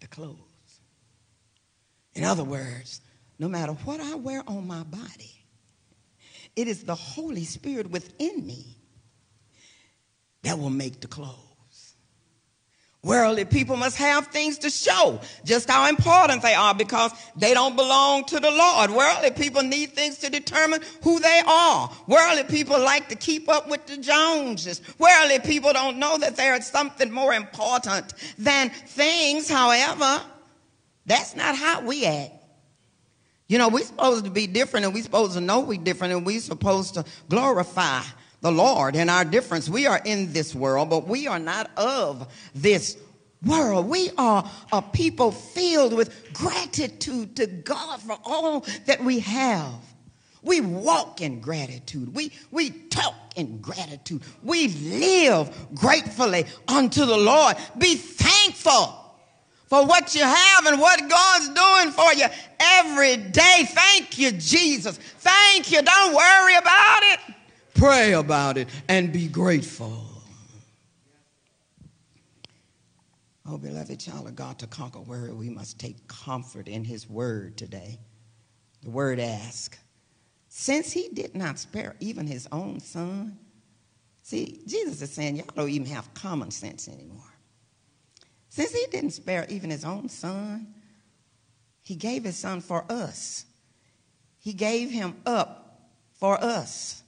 the 0.00 0.06
clothes. 0.06 0.49
In 2.20 2.26
other 2.26 2.44
words, 2.44 3.00
no 3.38 3.48
matter 3.48 3.72
what 3.72 3.98
I 3.98 4.14
wear 4.14 4.42
on 4.46 4.66
my 4.66 4.82
body, 4.82 5.42
it 6.54 6.68
is 6.68 6.84
the 6.84 6.94
Holy 6.94 7.44
Spirit 7.44 7.90
within 7.90 8.46
me 8.46 8.76
that 10.42 10.58
will 10.58 10.68
make 10.68 11.00
the 11.00 11.06
clothes. 11.06 11.94
Worldly 13.02 13.46
people 13.46 13.78
must 13.78 13.96
have 13.96 14.26
things 14.26 14.58
to 14.58 14.68
show 14.68 15.18
just 15.46 15.70
how 15.70 15.88
important 15.88 16.42
they 16.42 16.52
are 16.52 16.74
because 16.74 17.10
they 17.36 17.54
don't 17.54 17.74
belong 17.74 18.26
to 18.26 18.38
the 18.38 18.50
Lord. 18.50 18.90
Worldly 18.90 19.30
people 19.30 19.62
need 19.62 19.94
things 19.94 20.18
to 20.18 20.28
determine 20.28 20.82
who 21.02 21.20
they 21.20 21.40
are. 21.46 21.90
Worldly 22.06 22.44
people 22.44 22.78
like 22.78 23.08
to 23.08 23.14
keep 23.14 23.48
up 23.48 23.66
with 23.66 23.86
the 23.86 23.96
Joneses. 23.96 24.82
Worldly 24.98 25.38
people 25.38 25.72
don't 25.72 25.96
know 25.96 26.18
that 26.18 26.36
there 26.36 26.54
is 26.54 26.66
something 26.66 27.10
more 27.10 27.32
important 27.32 28.12
than 28.36 28.68
things, 28.68 29.48
however. 29.48 30.22
That's 31.06 31.34
not 31.34 31.56
how 31.56 31.82
we 31.82 32.06
act. 32.06 32.32
You 33.48 33.58
know, 33.58 33.68
we're 33.68 33.84
supposed 33.84 34.26
to 34.26 34.30
be 34.30 34.46
different 34.46 34.86
and 34.86 34.94
we're 34.94 35.02
supposed 35.02 35.34
to 35.34 35.40
know 35.40 35.60
we're 35.60 35.80
different 35.80 36.12
and 36.12 36.24
we're 36.24 36.40
supposed 36.40 36.94
to 36.94 37.04
glorify 37.28 38.02
the 38.40 38.52
Lord 38.52 38.94
and 38.94 39.10
our 39.10 39.24
difference. 39.24 39.68
We 39.68 39.86
are 39.86 40.00
in 40.04 40.32
this 40.32 40.54
world, 40.54 40.90
but 40.90 41.08
we 41.08 41.26
are 41.26 41.40
not 41.40 41.70
of 41.76 42.32
this 42.54 42.96
world. 43.44 43.88
We 43.88 44.10
are 44.16 44.48
a 44.72 44.82
people 44.82 45.32
filled 45.32 45.94
with 45.94 46.32
gratitude 46.32 47.36
to 47.36 47.46
God 47.46 48.00
for 48.00 48.18
all 48.24 48.64
that 48.86 49.02
we 49.02 49.18
have. 49.20 49.74
We 50.42 50.60
walk 50.60 51.20
in 51.20 51.40
gratitude. 51.40 52.14
We, 52.14 52.32
we 52.50 52.70
talk 52.70 53.14
in 53.36 53.58
gratitude. 53.58 54.22
We 54.42 54.68
live 54.68 55.54
gratefully 55.74 56.46
unto 56.66 57.04
the 57.04 57.16
Lord. 57.16 57.56
Be 57.76 57.96
thankful 57.96 58.99
for 59.70 59.86
what 59.86 60.16
you 60.16 60.22
have 60.22 60.66
and 60.66 60.80
what 60.80 61.08
God's 61.08 61.48
doing 61.48 61.92
for 61.92 62.12
you 62.12 62.26
every 62.58 63.16
day. 63.16 63.64
Thank 63.68 64.18
you, 64.18 64.32
Jesus. 64.32 64.98
Thank 64.98 65.70
you. 65.70 65.80
Don't 65.80 66.14
worry 66.14 66.56
about 66.56 67.02
it. 67.04 67.20
Pray 67.74 68.12
about 68.12 68.58
it 68.58 68.68
and 68.88 69.12
be 69.12 69.28
grateful. 69.28 70.04
Oh, 73.46 73.56
beloved 73.56 73.98
child 73.98 74.26
of 74.26 74.36
God, 74.36 74.58
to 74.58 74.66
conquer 74.66 75.00
worry, 75.00 75.32
we 75.32 75.48
must 75.48 75.78
take 75.78 76.06
comfort 76.08 76.68
in 76.68 76.84
his 76.84 77.08
word 77.08 77.56
today. 77.56 77.98
The 78.82 78.90
word 78.90 79.20
ask. 79.20 79.78
Since 80.48 80.92
he 80.92 81.08
did 81.10 81.36
not 81.36 81.60
spare 81.60 81.94
even 82.00 82.26
his 82.26 82.48
own 82.50 82.80
son, 82.80 83.38
see, 84.22 84.62
Jesus 84.66 85.00
is 85.00 85.12
saying, 85.12 85.36
y'all 85.36 85.46
don't 85.54 85.70
even 85.70 85.86
have 85.86 86.12
common 86.14 86.50
sense 86.50 86.88
anymore. 86.88 87.29
Since 88.50 88.72
he 88.72 88.86
didn't 88.90 89.12
spare 89.12 89.46
even 89.48 89.70
his 89.70 89.84
own 89.84 90.08
son, 90.08 90.74
he 91.82 91.94
gave 91.94 92.24
his 92.24 92.36
son 92.36 92.60
for 92.60 92.84
us. 92.90 93.46
He 94.38 94.52
gave 94.52 94.90
him 94.90 95.16
up 95.24 95.88
for 96.14 96.42
us. 96.42 97.02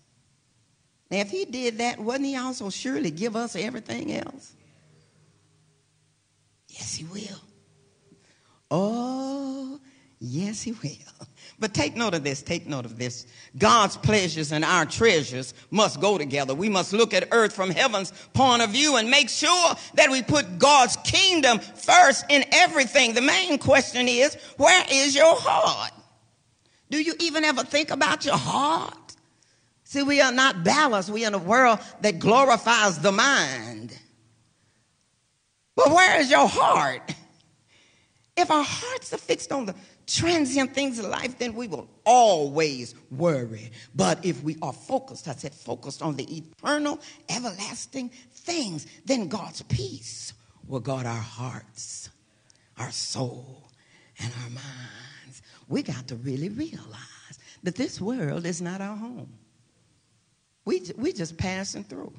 Now, 1.11 1.18
if 1.18 1.30
he 1.30 1.45
did 1.45 1.78
that, 1.78 1.99
wouldn't 1.99 2.24
he 2.24 2.36
also 2.36 2.70
surely 2.70 3.11
give 3.11 3.36
us 3.36 3.57
everything 3.57 4.14
else? 4.14 4.55
Yes, 6.68 6.95
he 6.95 7.05
will. 7.05 7.40
Oh, 8.70 9.80
yes, 10.20 10.62
he 10.62 10.72
will. 10.72 11.26
But 11.62 11.74
take 11.74 11.94
note 11.94 12.12
of 12.12 12.24
this, 12.24 12.42
take 12.42 12.66
note 12.66 12.84
of 12.84 12.98
this. 12.98 13.24
God's 13.56 13.96
pleasures 13.96 14.50
and 14.50 14.64
our 14.64 14.84
treasures 14.84 15.54
must 15.70 16.00
go 16.00 16.18
together. 16.18 16.56
We 16.56 16.68
must 16.68 16.92
look 16.92 17.14
at 17.14 17.28
earth 17.30 17.54
from 17.54 17.70
heaven's 17.70 18.12
point 18.32 18.62
of 18.62 18.70
view 18.70 18.96
and 18.96 19.08
make 19.08 19.28
sure 19.28 19.74
that 19.94 20.10
we 20.10 20.22
put 20.22 20.58
God's 20.58 20.96
kingdom 21.04 21.60
first 21.60 22.24
in 22.28 22.44
everything. 22.50 23.14
The 23.14 23.20
main 23.20 23.58
question 23.58 24.08
is, 24.08 24.34
where 24.56 24.84
is 24.90 25.14
your 25.14 25.36
heart? 25.36 25.92
Do 26.90 27.00
you 27.00 27.14
even 27.20 27.44
ever 27.44 27.62
think 27.62 27.92
about 27.92 28.24
your 28.24 28.36
heart? 28.36 29.14
See, 29.84 30.02
we 30.02 30.20
are 30.20 30.32
not 30.32 30.64
balanced. 30.64 31.10
We 31.10 31.24
are 31.24 31.28
in 31.28 31.34
a 31.34 31.38
world 31.38 31.78
that 32.00 32.18
glorifies 32.18 32.98
the 32.98 33.12
mind. 33.12 33.96
But 35.76 35.92
where 35.92 36.20
is 36.20 36.28
your 36.28 36.48
heart? 36.48 37.14
If 38.36 38.50
our 38.50 38.64
hearts 38.64 39.12
are 39.12 39.18
fixed 39.18 39.52
on 39.52 39.66
the 39.66 39.74
transient 40.14 40.74
things 40.74 40.98
in 40.98 41.10
life, 41.10 41.38
then 41.38 41.54
we 41.54 41.68
will 41.68 41.88
always 42.04 42.94
worry. 43.10 43.70
But 43.94 44.24
if 44.24 44.42
we 44.42 44.56
are 44.62 44.72
focused, 44.72 45.28
I 45.28 45.34
said 45.34 45.54
focused 45.54 46.02
on 46.02 46.16
the 46.16 46.36
eternal, 46.36 47.00
everlasting 47.28 48.10
things, 48.32 48.86
then 49.04 49.28
God's 49.28 49.62
peace 49.62 50.34
will 50.66 50.80
guard 50.80 51.06
our 51.06 51.14
hearts, 51.14 52.10
our 52.78 52.90
soul, 52.90 53.70
and 54.18 54.32
our 54.44 54.50
minds. 54.50 55.42
We 55.68 55.82
got 55.82 56.08
to 56.08 56.16
really 56.16 56.48
realize 56.48 57.38
that 57.62 57.76
this 57.76 58.00
world 58.00 58.44
is 58.44 58.60
not 58.60 58.80
our 58.80 58.96
home. 58.96 59.32
We, 60.64 60.82
we 60.96 61.12
just 61.12 61.36
passing 61.38 61.84
through. 61.84 62.12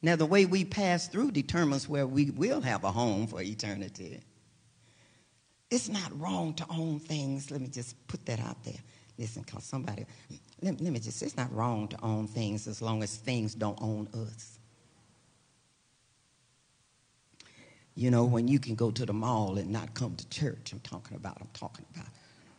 Now, 0.00 0.16
the 0.16 0.26
way 0.26 0.46
we 0.46 0.64
pass 0.64 1.06
through 1.06 1.30
determines 1.30 1.88
where 1.88 2.06
we 2.06 2.30
will 2.30 2.60
have 2.60 2.82
a 2.82 2.90
home 2.90 3.28
for 3.28 3.40
eternity. 3.40 4.20
It's 5.72 5.88
not 5.88 6.20
wrong 6.20 6.52
to 6.54 6.66
own 6.68 7.00
things. 7.00 7.50
Let 7.50 7.62
me 7.62 7.68
just 7.68 8.06
put 8.06 8.26
that 8.26 8.38
out 8.40 8.62
there. 8.62 8.78
Listen, 9.16 9.42
because 9.42 9.64
somebody, 9.64 10.04
let, 10.60 10.78
let 10.82 10.92
me 10.92 11.00
just, 11.00 11.22
it's 11.22 11.34
not 11.34 11.50
wrong 11.50 11.88
to 11.88 11.96
own 12.02 12.28
things 12.28 12.68
as 12.68 12.82
long 12.82 13.02
as 13.02 13.16
things 13.16 13.54
don't 13.54 13.78
own 13.80 14.06
us. 14.12 14.58
You 17.94 18.10
know, 18.10 18.24
when 18.24 18.48
you 18.48 18.58
can 18.58 18.74
go 18.74 18.90
to 18.90 19.06
the 19.06 19.14
mall 19.14 19.56
and 19.56 19.70
not 19.70 19.94
come 19.94 20.14
to 20.14 20.28
church, 20.28 20.72
I'm 20.72 20.80
talking 20.80 21.16
about, 21.16 21.38
I'm 21.40 21.48
talking 21.54 21.86
about 21.94 22.08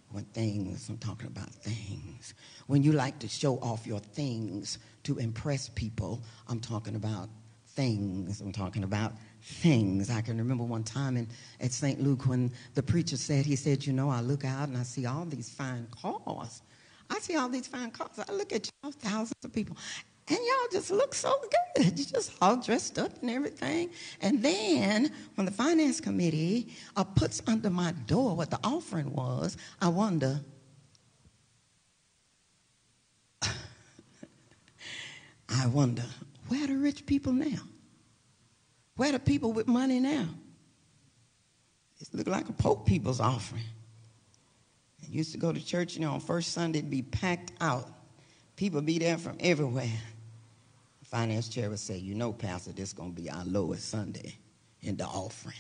when 0.09 0.24
things, 0.26 0.89
I'm 0.89 0.97
talking 0.97 1.28
about 1.28 1.49
things. 1.51 2.34
When 2.66 2.82
you 2.82 2.93
like 2.93 3.20
to 3.20 3.28
show 3.28 3.57
off 3.57 3.86
your 3.86 3.99
things 3.99 4.80
to 5.03 5.20
impress 5.20 5.70
people, 5.70 6.24
I'm 6.47 6.59
talking 6.59 6.95
about 6.95 7.30
things. 7.76 8.41
I'm 8.41 8.51
talking 8.51 8.84
about 8.84 9.14
things. 9.43 10.09
I 10.09 10.21
can 10.21 10.37
remember 10.37 10.63
one 10.63 10.83
time 10.83 11.17
in, 11.17 11.27
at 11.59 11.73
St. 11.73 12.01
Luke 12.01 12.25
when 12.25 12.51
the 12.75 12.83
preacher 12.83 13.17
said, 13.17 13.45
he 13.45 13.57
said, 13.57 13.85
you 13.85 13.93
know, 13.93 14.09
I 14.09 14.21
look 14.21 14.45
out 14.45 14.69
and 14.69 14.77
I 14.77 14.83
see 14.83 15.05
all 15.05 15.25
these 15.25 15.49
fine 15.49 15.85
cars. 15.91 16.61
I 17.09 17.19
see 17.19 17.35
all 17.35 17.49
these 17.49 17.67
fine 17.67 17.91
cars. 17.91 18.11
I 18.27 18.31
look 18.31 18.53
at 18.53 18.69
y'all, 18.81 18.93
thousands 18.93 19.43
of 19.43 19.51
people. 19.51 19.75
And 20.29 20.37
y'all 20.37 20.69
just 20.71 20.89
look 20.89 21.13
so 21.13 21.35
good. 21.75 21.99
You 21.99 22.05
just 22.05 22.31
all 22.41 22.55
dressed 22.55 22.97
up 22.97 23.11
and 23.21 23.29
everything. 23.29 23.89
And 24.21 24.41
then 24.41 25.11
when 25.35 25.43
the 25.45 25.51
finance 25.51 25.99
committee 25.99 26.69
uh, 26.95 27.03
puts 27.03 27.41
under 27.45 27.69
my 27.69 27.91
door 28.07 28.37
what 28.37 28.49
the 28.49 28.59
offering 28.63 29.13
was, 29.13 29.57
I 29.81 29.89
wonder, 29.89 30.39
I 33.41 33.49
wonder, 35.67 36.05
where 36.47 36.63
are 36.63 36.67
the 36.67 36.77
rich 36.77 37.05
people 37.05 37.33
now? 37.33 37.59
Where 38.95 39.11
the 39.11 39.19
people 39.19 39.53
with 39.53 39.67
money 39.67 39.99
now? 39.99 40.27
It 41.99 42.07
looked 42.13 42.27
like 42.27 42.49
a 42.49 42.53
Pope 42.53 42.85
people's 42.85 43.19
offering. 43.19 43.63
I 45.01 45.07
used 45.09 45.31
to 45.31 45.37
go 45.37 45.53
to 45.53 45.65
church, 45.65 45.95
you 45.95 46.01
know, 46.01 46.11
on 46.11 46.19
first 46.19 46.51
Sunday, 46.51 46.79
it'd 46.79 46.91
be 46.91 47.01
packed 47.01 47.53
out. 47.61 47.87
People 48.55 48.81
be 48.81 48.99
there 48.99 49.17
from 49.17 49.37
everywhere. 49.39 49.89
The 50.99 51.05
finance 51.05 51.47
chair 51.47 51.69
would 51.69 51.79
say, 51.79 51.97
you 51.97 52.13
know, 52.13 52.33
Pastor, 52.33 52.71
this 52.71 52.89
is 52.89 52.93
going 52.93 53.15
to 53.15 53.21
be 53.21 53.29
our 53.29 53.45
lowest 53.45 53.89
Sunday 53.89 54.35
in 54.81 54.97
the 54.97 55.05
offering. 55.05 55.55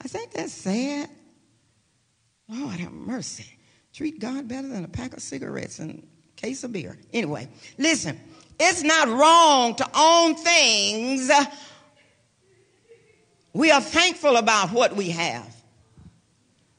I 0.00 0.08
think 0.08 0.32
that's 0.32 0.52
sad. 0.52 1.10
Lord 2.48 2.80
have 2.80 2.92
mercy. 2.92 3.46
Treat 3.92 4.20
God 4.20 4.48
better 4.48 4.68
than 4.68 4.84
a 4.84 4.88
pack 4.88 5.12
of 5.12 5.20
cigarettes 5.20 5.78
and 5.78 6.06
case 6.36 6.64
of 6.64 6.72
beer. 6.72 6.96
Anyway, 7.12 7.48
listen, 7.78 8.18
it's 8.58 8.82
not 8.82 9.08
wrong 9.08 9.74
to 9.74 9.88
own 9.94 10.34
things 10.34 11.30
we 13.52 13.70
are 13.70 13.80
thankful 13.80 14.36
about 14.36 14.70
what 14.70 14.96
we 14.96 15.10
have. 15.10 15.54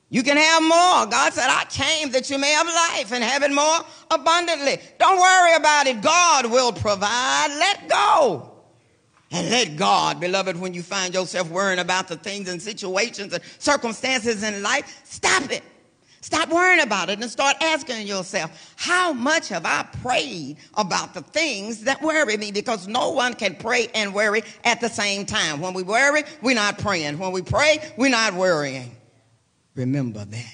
You 0.09 0.21
can 0.21 0.37
have 0.37 0.61
more. 0.61 1.07
God 1.09 1.33
said, 1.33 1.47
I 1.49 1.65
came 1.65 2.11
that 2.11 2.29
you 2.29 2.37
may 2.37 2.51
have 2.51 2.67
life 2.67 3.11
and 3.11 3.23
have 3.23 3.41
it 3.41 3.51
more 3.51 3.79
abundantly. 4.11 4.77
Don't 4.99 5.19
worry 5.19 5.55
about 5.55 5.87
it. 5.87 6.01
God 6.01 6.51
will 6.51 6.71
provide. 6.71 7.47
Let 7.49 7.89
go. 7.89 8.51
And 9.31 9.49
let 9.49 9.75
God, 9.75 10.19
beloved, 10.19 10.55
when 10.59 10.75
you 10.75 10.83
find 10.83 11.15
yourself 11.15 11.49
worrying 11.49 11.79
about 11.79 12.07
the 12.07 12.15
things 12.15 12.47
and 12.47 12.61
situations 12.61 13.33
and 13.33 13.43
circumstances 13.57 14.43
in 14.43 14.61
life, 14.61 15.01
stop 15.03 15.49
it. 15.49 15.63
Stop 16.23 16.47
worrying 16.53 16.79
about 16.79 17.09
it 17.09 17.19
and 17.19 17.29
start 17.29 17.57
asking 17.61 18.07
yourself, 18.07 18.73
how 18.77 19.11
much 19.11 19.49
have 19.49 19.65
I 19.65 19.85
prayed 20.01 20.55
about 20.75 21.13
the 21.13 21.21
things 21.21 21.83
that 21.83 22.01
worry 22.01 22.37
me? 22.37 22.53
Because 22.53 22.87
no 22.87 23.09
one 23.09 23.33
can 23.33 23.55
pray 23.55 23.89
and 23.93 24.13
worry 24.13 24.41
at 24.63 24.79
the 24.79 24.87
same 24.87 25.25
time. 25.25 25.59
When 25.59 25.73
we 25.73 25.83
worry, 25.83 26.23
we're 26.41 26.55
not 26.55 26.77
praying. 26.77 27.17
When 27.17 27.33
we 27.33 27.41
pray, 27.41 27.79
we're 27.97 28.09
not 28.09 28.35
worrying. 28.35 28.95
Remember 29.75 30.23
that. 30.23 30.53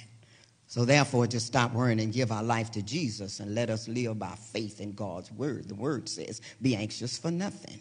So 0.65 0.85
therefore, 0.85 1.27
just 1.27 1.45
stop 1.45 1.71
worrying 1.71 1.99
and 1.99 2.11
give 2.11 2.31
our 2.31 2.41
life 2.41 2.71
to 2.71 2.81
Jesus 2.81 3.39
and 3.39 3.53
let 3.53 3.69
us 3.69 3.87
live 3.87 4.17
by 4.17 4.33
faith 4.51 4.81
in 4.81 4.93
God's 4.93 5.31
word. 5.31 5.67
The 5.67 5.75
word 5.75 6.09
says, 6.09 6.41
be 6.63 6.75
anxious 6.75 7.15
for 7.15 7.29
nothing. 7.29 7.79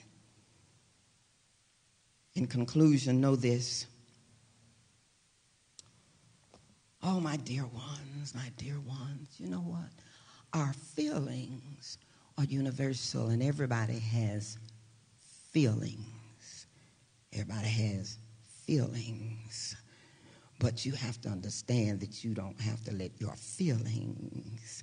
In 2.34 2.46
conclusion, 2.46 3.22
know 3.22 3.34
this 3.34 3.86
Oh, 7.02 7.20
my 7.20 7.36
dear 7.36 7.64
ones, 7.66 8.34
my 8.34 8.50
dear 8.56 8.80
ones, 8.80 9.28
you 9.38 9.48
know 9.48 9.60
what? 9.60 9.90
Our 10.52 10.72
feelings 10.72 11.98
are 12.36 12.44
universal, 12.44 13.28
and 13.28 13.42
everybody 13.42 13.98
has 13.98 14.58
feelings. 15.52 16.66
Everybody 17.32 17.68
has 17.68 18.18
feelings. 18.66 19.76
But 20.58 20.84
you 20.84 20.92
have 20.92 21.20
to 21.20 21.28
understand 21.28 22.00
that 22.00 22.24
you 22.24 22.34
don't 22.34 22.60
have 22.60 22.82
to 22.84 22.92
let 22.92 23.20
your 23.20 23.36
feelings 23.36 24.82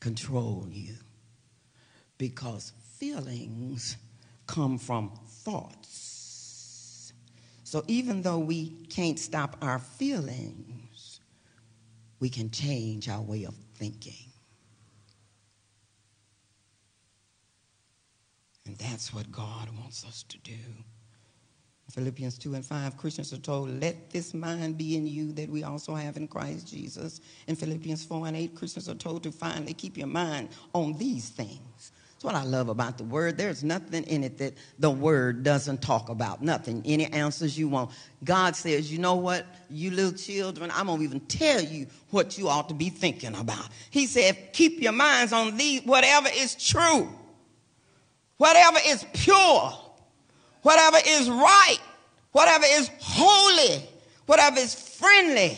control 0.00 0.66
you. 0.70 0.94
Because 2.18 2.72
feelings 2.98 3.96
come 4.46 4.76
from 4.76 5.12
thoughts. 5.26 7.12
So 7.64 7.84
even 7.86 8.22
though 8.22 8.38
we 8.38 8.70
can't 8.90 9.18
stop 9.18 9.56
our 9.62 9.78
feelings, 9.78 10.67
we 12.20 12.28
can 12.28 12.50
change 12.50 13.08
our 13.08 13.22
way 13.22 13.44
of 13.44 13.54
thinking. 13.76 14.30
And 18.66 18.76
that's 18.76 19.14
what 19.14 19.30
God 19.32 19.68
wants 19.78 20.04
us 20.04 20.24
to 20.24 20.38
do. 20.38 20.58
Philippians 21.90 22.36
2 22.38 22.54
and 22.54 22.64
5, 22.64 22.98
Christians 22.98 23.32
are 23.32 23.38
told, 23.38 23.70
let 23.80 24.10
this 24.10 24.34
mind 24.34 24.76
be 24.76 24.96
in 24.96 25.06
you 25.06 25.32
that 25.32 25.48
we 25.48 25.64
also 25.64 25.94
have 25.94 26.18
in 26.18 26.28
Christ 26.28 26.68
Jesus. 26.68 27.22
In 27.46 27.56
Philippians 27.56 28.04
4 28.04 28.26
and 28.26 28.36
8, 28.36 28.54
Christians 28.54 28.90
are 28.90 28.94
told 28.94 29.22
to 29.22 29.32
finally 29.32 29.72
keep 29.72 29.96
your 29.96 30.06
mind 30.06 30.50
on 30.74 30.92
these 30.98 31.30
things. 31.30 31.92
That's 32.18 32.24
what 32.24 32.34
I 32.34 32.42
love 32.42 32.68
about 32.68 32.98
the 32.98 33.04
word. 33.04 33.38
There's 33.38 33.62
nothing 33.62 34.02
in 34.04 34.24
it 34.24 34.38
that 34.38 34.54
the 34.80 34.90
word 34.90 35.44
doesn't 35.44 35.80
talk 35.80 36.08
about. 36.08 36.42
Nothing. 36.42 36.82
Any 36.84 37.06
answers 37.06 37.56
you 37.56 37.68
want. 37.68 37.92
God 38.24 38.56
says, 38.56 38.92
you 38.92 38.98
know 38.98 39.14
what, 39.14 39.46
you 39.70 39.92
little 39.92 40.18
children, 40.18 40.72
I'm 40.74 40.86
going 40.86 40.98
to 40.98 41.04
even 41.04 41.20
tell 41.20 41.62
you 41.62 41.86
what 42.10 42.36
you 42.36 42.48
ought 42.48 42.68
to 42.70 42.74
be 42.74 42.90
thinking 42.90 43.36
about. 43.36 43.68
He 43.90 44.06
said, 44.06 44.52
keep 44.52 44.82
your 44.82 44.92
minds 44.92 45.32
on 45.32 45.56
these, 45.56 45.82
whatever 45.82 46.28
is 46.34 46.56
true, 46.56 47.08
whatever 48.36 48.78
is 48.84 49.06
pure 49.12 49.72
whatever 50.62 50.98
is 51.06 51.30
right, 51.30 51.78
whatever 52.32 52.64
is 52.68 52.90
holy, 53.00 53.82
whatever 54.26 54.58
is 54.58 54.74
friendly 54.74 55.56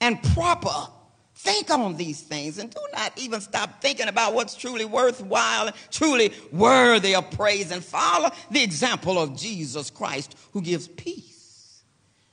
and 0.00 0.22
proper. 0.34 0.90
Think 1.36 1.70
on 1.70 1.96
these 1.96 2.22
things 2.22 2.58
and 2.58 2.70
do 2.70 2.80
not 2.94 3.12
even 3.18 3.40
stop 3.40 3.82
thinking 3.82 4.08
about 4.08 4.34
what's 4.34 4.54
truly 4.54 4.86
worthwhile 4.86 5.66
and 5.66 5.76
truly 5.90 6.32
worthy 6.50 7.14
of 7.14 7.30
praise 7.30 7.70
and 7.70 7.84
follow 7.84 8.30
the 8.50 8.62
example 8.62 9.18
of 9.18 9.36
Jesus 9.36 9.90
Christ 9.90 10.34
who 10.52 10.62
gives 10.62 10.88
peace 10.88 11.82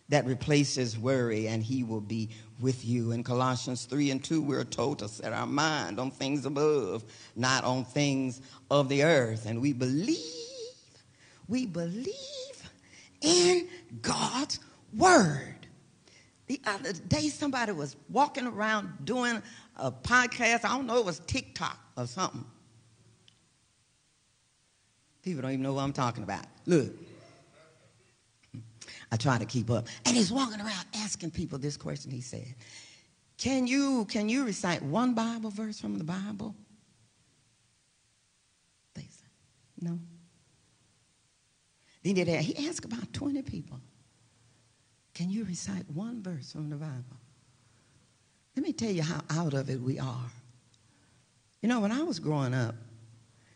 that 0.09 0.25
replaces 0.25 0.97
worry 0.97 1.47
and 1.47 1.61
he 1.61 1.83
will 1.83 2.01
be 2.01 2.29
with 2.61 2.85
you. 2.85 3.11
In 3.11 3.23
Colossians 3.23 3.85
3 3.85 4.11
and 4.11 4.23
2, 4.23 4.41
we're 4.41 4.63
told 4.63 4.99
to 4.99 5.09
set 5.09 5.33
our 5.33 5.47
mind 5.47 5.99
on 5.99 6.09
things 6.09 6.45
above, 6.45 7.03
not 7.35 7.65
on 7.65 7.83
things 7.83 8.41
of 8.71 8.87
the 8.87 9.03
earth. 9.03 9.45
And 9.45 9.61
we 9.61 9.73
believe 9.73 10.17
we 11.47 11.65
believe 11.65 12.07
in 13.21 13.67
God's 14.01 14.59
word. 14.95 15.62
The 16.47 16.59
other 16.65 16.93
day, 16.93 17.29
somebody 17.29 17.71
was 17.71 17.95
walking 18.09 18.45
around 18.45 19.05
doing 19.05 19.41
a 19.77 19.91
podcast. 19.91 20.65
I 20.65 20.69
don't 20.69 20.87
know, 20.87 20.97
it 20.97 21.05
was 21.05 21.19
TikTok 21.19 21.77
or 21.95 22.05
something. 22.05 22.45
People 25.21 25.41
don't 25.41 25.51
even 25.51 25.63
know 25.63 25.73
what 25.73 25.83
I'm 25.83 25.93
talking 25.93 26.23
about. 26.23 26.45
Look. 26.65 26.93
I 29.11 29.15
try 29.15 29.37
to 29.37 29.45
keep 29.45 29.69
up. 29.69 29.87
And 30.05 30.17
he's 30.17 30.31
walking 30.31 30.59
around 30.59 30.85
asking 30.95 31.31
people 31.31 31.59
this 31.59 31.77
question. 31.77 32.11
He 32.11 32.21
said, 32.21 32.55
Can 33.37 33.67
you 33.67 34.05
can 34.05 34.27
you 34.27 34.43
recite 34.43 34.81
one 34.81 35.13
Bible 35.13 35.49
verse 35.51 35.79
from 35.79 35.97
the 35.97 36.03
Bible? 36.03 36.55
They 38.95 39.07
said, 39.09 39.29
No. 39.79 39.99
Then 42.03 42.15
he, 42.15 42.35
he 42.37 42.67
asked 42.67 42.83
about 42.83 43.13
20 43.13 43.43
people. 43.43 43.79
Can 45.14 45.30
you 45.30 45.45
recite 45.45 45.89
one 45.93 46.24
verse 46.24 46.51
from 46.51 46.70
the 46.70 46.76
Bible? 46.76 47.18
Let 48.55 48.64
me 48.66 48.74
tell 48.74 48.91
you 48.91 49.03
how 49.03 49.22
out 49.30 49.53
of 49.53 49.70
it 49.70 49.80
we 49.80 49.99
are. 49.99 50.32
You 51.61 51.70
know, 51.70 51.80
when 51.80 51.91
I 51.91 52.03
was 52.03 52.20
growing 52.20 52.53
up, 52.53 52.76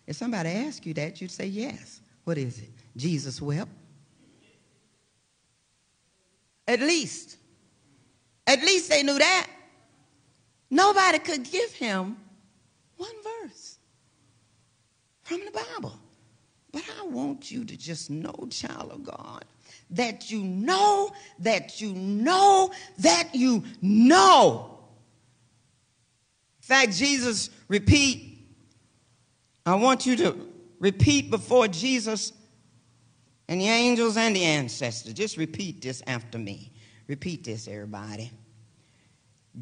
if 0.05 0.15
somebody 0.15 0.49
asked 0.49 0.85
you 0.85 0.93
that, 0.95 1.19
you'd 1.19 1.31
say 1.31 1.47
yes. 1.47 2.01
What 2.23 2.37
is 2.37 2.59
it? 2.59 2.69
Jesus 2.95 3.41
wept. 3.41 3.69
At 6.67 6.79
least. 6.79 7.37
At 8.45 8.61
least 8.61 8.89
they 8.89 9.03
knew 9.03 9.17
that. 9.17 9.47
Nobody 10.69 11.19
could 11.19 11.43
give 11.49 11.71
him 11.73 12.17
one 12.97 13.15
verse 13.43 13.77
from 15.23 15.41
the 15.45 15.51
Bible. 15.51 15.99
But 16.71 16.83
I 16.99 17.05
want 17.05 17.51
you 17.51 17.65
to 17.65 17.77
just 17.77 18.09
know, 18.09 18.47
child 18.49 18.91
of 18.91 19.03
God, 19.03 19.45
that 19.91 20.29
you 20.29 20.41
know, 20.43 21.11
that 21.39 21.79
you 21.81 21.93
know, 21.93 22.71
that 22.99 23.33
you 23.33 23.63
know. 23.81 24.79
In 26.61 26.65
fact, 26.65 26.97
Jesus 26.97 27.49
repeat, 27.67 28.45
I 29.65 29.75
want 29.75 30.05
you 30.05 30.15
to 30.17 30.47
repeat 30.79 31.31
before 31.31 31.67
Jesus 31.67 32.33
and 33.47 33.61
the 33.61 33.67
angels 33.67 34.17
and 34.17 34.35
the 34.35 34.43
ancestors. 34.43 35.13
Just 35.13 35.37
repeat 35.37 35.81
this 35.81 36.03
after 36.05 36.37
me. 36.37 36.71
Repeat 37.07 37.45
this, 37.45 37.67
everybody. 37.67 38.31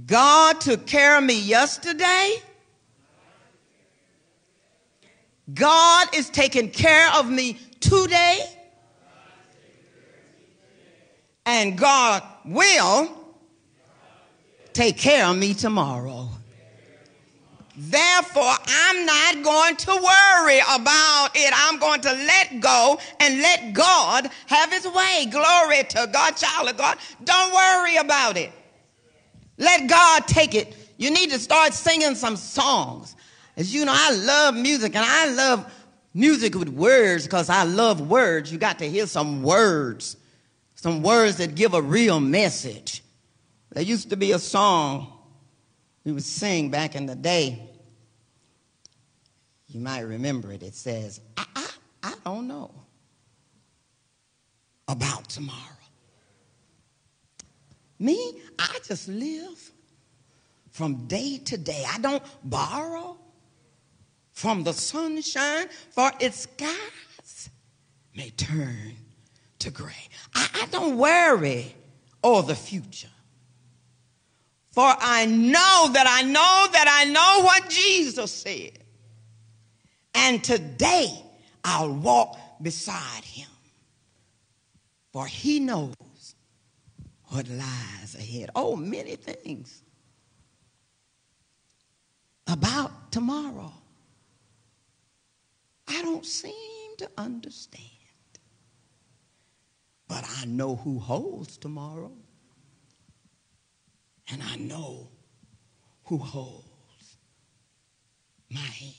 God 0.06 0.60
took 0.60 0.88
care 0.88 1.18
of 1.18 1.24
me 1.24 1.40
yesterday. 1.40 2.42
God 5.54 6.08
is 6.16 6.30
taking 6.30 6.72
care 6.72 7.08
of 7.14 7.30
me 7.30 7.60
today, 7.80 8.40
and 11.46 11.78
God 11.78 12.24
will 12.44 13.10
take 14.74 14.98
care 14.98 15.26
of 15.26 15.38
me 15.38 15.54
tomorrow. 15.54 16.30
Therefore, 17.78 18.54
I'm 18.68 19.06
not 19.06 19.44
going 19.44 19.76
to 19.76 19.92
worry 19.92 20.60
about 20.60 21.30
it. 21.36 21.54
I'm 21.54 21.78
going 21.78 22.02
to 22.02 22.12
let 22.12 22.62
go 22.62 22.98
and 23.20 23.42
let 23.42 23.74
God 23.74 24.30
have 24.48 24.72
his 24.72 24.88
way. 24.88 25.28
Glory 25.30 25.84
to 25.90 26.10
God, 26.12 26.38
child 26.38 26.70
of 26.70 26.78
God. 26.78 26.98
Don't 27.24 27.54
worry 27.54 27.98
about 27.98 28.38
it. 28.38 28.52
Let 29.58 29.90
God 29.90 30.26
take 30.26 30.56
it. 30.56 30.76
You 30.98 31.12
need 31.12 31.32
to 31.32 31.40
start 31.40 31.74
singing 31.74 32.16
some 32.16 32.38
songs. 32.38 33.16
As 33.58 33.74
you 33.74 33.84
know, 33.84 33.94
I 33.94 34.12
love 34.12 34.56
music 34.56 34.96
and 34.96 35.06
I 35.06 35.34
love 35.34 35.72
music 36.14 36.56
with 36.56 36.70
words 36.70 37.26
because 37.26 37.50
I 37.50 37.64
love 37.64 38.02
words. 38.02 38.52
You 38.52 38.58
got 38.58 38.80
to 38.80 38.90
hear 38.90 39.06
some 39.06 39.44
words, 39.44 40.16
some 40.86 41.02
words 41.02 41.38
that 41.38 41.56
give 41.56 41.74
a 41.74 41.82
real 41.82 42.20
message. 42.20 43.02
There 43.72 43.82
used 43.82 44.12
to 44.12 44.16
be 44.16 44.34
a 44.34 44.38
song 44.38 45.12
we 46.04 46.12
would 46.12 46.22
sing 46.22 46.70
back 46.70 46.94
in 46.94 47.08
the 47.08 47.16
day. 47.16 47.72
You 49.68 49.80
might 49.80 50.02
remember 50.02 50.52
it. 50.52 50.62
It 50.62 50.76
says, 50.76 51.22
I, 51.36 51.46
I, 51.56 51.68
I 52.04 52.14
don't 52.24 52.48
know 52.48 52.72
about 54.88 55.28
tomorrow. 55.28 55.58
Me, 57.98 58.40
I 58.60 58.78
just 58.88 59.08
live 59.08 59.72
from 60.70 61.08
day 61.08 61.40
to 61.46 61.58
day. 61.58 61.84
I 61.92 61.98
don't 61.98 62.22
borrow 62.44 63.18
from 64.34 64.64
the 64.64 64.74
sunshine, 64.74 65.66
for 65.90 66.12
its 66.20 66.42
skies 66.42 67.50
may 68.14 68.30
turn 68.30 68.98
to 69.66 69.72
gray. 69.72 69.94
I, 70.34 70.48
I 70.62 70.66
don't 70.68 70.98
worry 70.98 71.76
or 72.24 72.44
the 72.44 72.56
future. 72.56 73.10
For 74.72 74.84
I 74.86 75.26
know 75.26 75.90
that 75.94 76.06
I 76.08 76.22
know 76.22 76.68
that 76.72 76.88
I 76.88 77.06
know 77.06 77.44
what 77.44 77.70
Jesus 77.70 78.32
said. 78.32 78.78
And 80.14 80.44
today 80.44 81.10
I'll 81.64 81.94
walk 81.94 82.38
beside 82.62 83.24
him. 83.24 83.48
For 85.12 85.26
he 85.26 85.60
knows 85.60 85.96
what 87.30 87.50
lies 87.50 88.16
ahead. 88.16 88.52
Oh, 88.56 88.76
many 88.76 89.16
things 89.16 89.82
about 92.46 93.12
tomorrow. 93.12 93.74
I 95.88 96.02
don't 96.04 96.26
seem 96.26 96.98
to 96.98 97.10
understand. 97.18 97.95
But 100.08 100.26
I 100.42 100.46
know 100.46 100.76
who 100.76 101.00
holds 101.00 101.58
tomorrow. 101.58 102.12
And 104.32 104.42
I 104.42 104.56
know 104.56 105.10
who 106.06 106.18
holds 106.18 107.18
my 108.50 108.60
hand. 108.60 108.94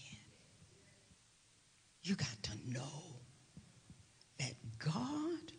You 2.02 2.14
got 2.14 2.42
to 2.44 2.52
know 2.72 3.16
that 4.38 4.54
God 4.78 5.52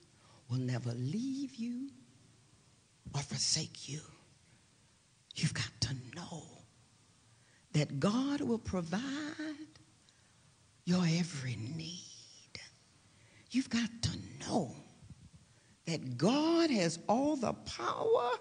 will 0.50 0.60
never 0.60 0.92
leave 0.94 1.56
you 1.56 1.90
or 3.14 3.22
forsake 3.22 3.90
you. 3.90 4.00
You've 5.36 5.54
got 5.54 5.72
to 5.82 5.96
know 6.16 6.44
that 7.74 8.00
God 8.00 8.42
will 8.42 8.58
provide 8.58 9.02
your 10.86 11.06
every 11.06 11.58
need. 11.76 12.60
You've 13.52 13.70
got 13.70 13.90
to 14.04 14.12
know 14.40 14.76
that 15.88 16.18
God 16.18 16.70
has 16.70 17.00
all 17.08 17.36
the 17.38 17.54
power 17.54 18.32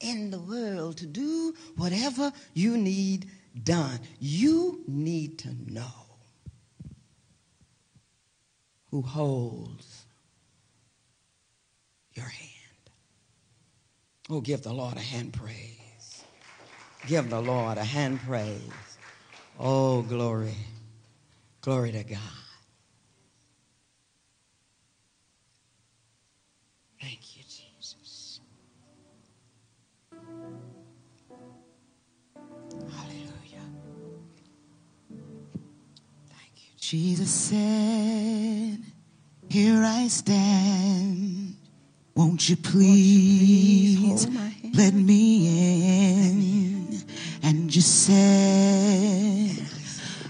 in 0.00 0.30
the 0.30 0.38
world 0.38 0.96
to 0.98 1.06
do 1.06 1.52
whatever 1.76 2.32
you 2.54 2.78
need 2.78 3.28
done. 3.64 3.98
You 4.20 4.82
need 4.86 5.38
to 5.40 5.50
know 5.66 5.82
who 8.90 9.02
holds 9.02 10.04
your 12.14 12.26
hand. 12.26 12.50
Oh, 14.30 14.40
give 14.40 14.62
the 14.62 14.72
Lord 14.72 14.96
a 14.96 15.00
hand 15.00 15.32
praise. 15.32 16.24
Give 17.06 17.28
the 17.28 17.40
Lord 17.40 17.78
a 17.78 17.84
hand 17.84 18.20
praise. 18.20 18.60
Oh, 19.58 20.02
glory. 20.02 20.54
Glory 21.62 21.92
to 21.92 22.04
God. 22.04 22.41
Jesus 36.82 37.30
said, 37.30 38.78
Here 39.48 39.82
I 39.84 40.08
stand. 40.08 41.54
Won't 42.16 42.48
you 42.48 42.56
please, 42.56 44.24
hold 44.24 44.34
my 44.34 44.48
hand? 44.48 44.76
let 44.76 44.92
me 44.92 45.46
in? 46.26 47.02
And 47.44 47.74
you 47.74 47.82
said, 47.82 49.64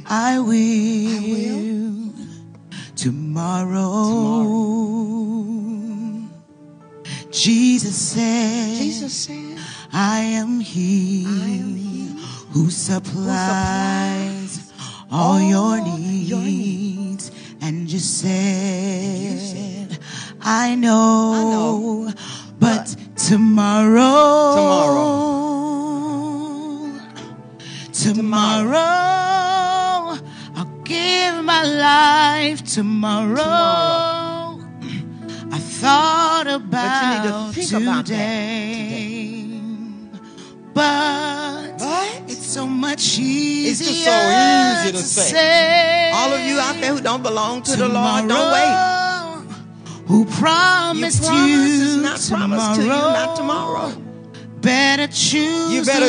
I 0.04 0.40
will, 0.40 0.52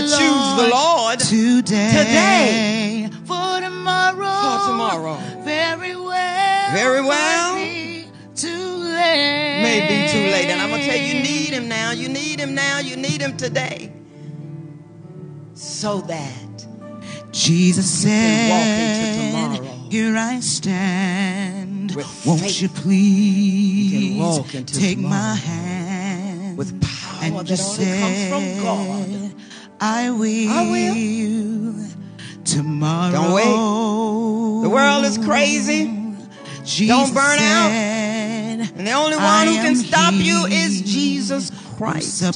choose. 0.08 0.56
The 0.62 0.70
Lord 0.70 1.20
today. 1.20 1.92
today. 1.92 3.10
For 3.26 3.60
tomorrow. 3.62 4.36
For 4.44 4.68
tomorrow. 4.68 5.18
Very 5.44 5.96
well. 5.96 6.72
Very 6.74 7.02
well. 7.02 7.56
May 7.56 8.06
too 8.36 8.48
late. 8.78 9.62
May 9.64 9.80
be 9.88 10.12
too 10.12 10.32
late. 10.32 10.50
And 10.50 10.62
I'm 10.62 10.70
to 10.72 10.86
tell 10.86 10.98
you, 10.98 11.16
you 11.16 11.24
need 11.24 11.50
him 11.50 11.68
now. 11.68 11.92
You 11.92 12.10
need 12.10 12.40
him 12.40 12.54
now. 12.56 12.80
You 12.80 12.96
need 12.96 13.22
him 13.22 13.38
today. 13.38 13.92
So 15.54 16.02
that 16.02 16.68
Jesus 17.32 17.90
said, 17.90 19.54
into 19.54 19.62
tomorrow. 19.62 19.90
Here 19.90 20.16
I 20.16 20.40
stand. 20.40 21.96
With 21.96 22.08
Won't 22.26 22.42
faith. 22.42 22.62
you 22.62 22.70
please 22.70 23.92
You 23.94 24.10
can 24.10 24.20
walk 24.20 24.56
into 24.56 24.80
take 24.80 24.96
tomorrow. 24.98 25.14
my 25.16 25.36
hand 25.36 26.58
with 26.58 26.82
power 26.82 27.20
and 27.24 27.48
that 27.48 27.62
only 27.62 28.00
comes 28.00 28.28
from 28.30 28.64
God. 28.64 29.36
I 29.86 30.12
will. 30.12 30.50
I 30.50 30.72
will. 30.72 31.76
Tomorrow. 32.46 33.12
Don't 33.12 33.34
wait. 33.34 33.44
The 34.64 34.70
world 34.70 35.04
is 35.04 35.18
crazy. 35.18 35.92
Jesus 36.64 36.88
Don't 36.88 37.14
burn 37.14 37.40
out. 37.40 37.70
And 37.70 38.88
the 38.88 38.94
only 38.94 39.18
I 39.18 39.46
one 39.46 39.48
who 39.54 39.56
can 39.62 39.76
stop 39.76 40.14
you 40.14 40.46
is 40.46 40.84
Jesus 40.84 41.52
Christ, 41.76 42.22
the 42.22 42.32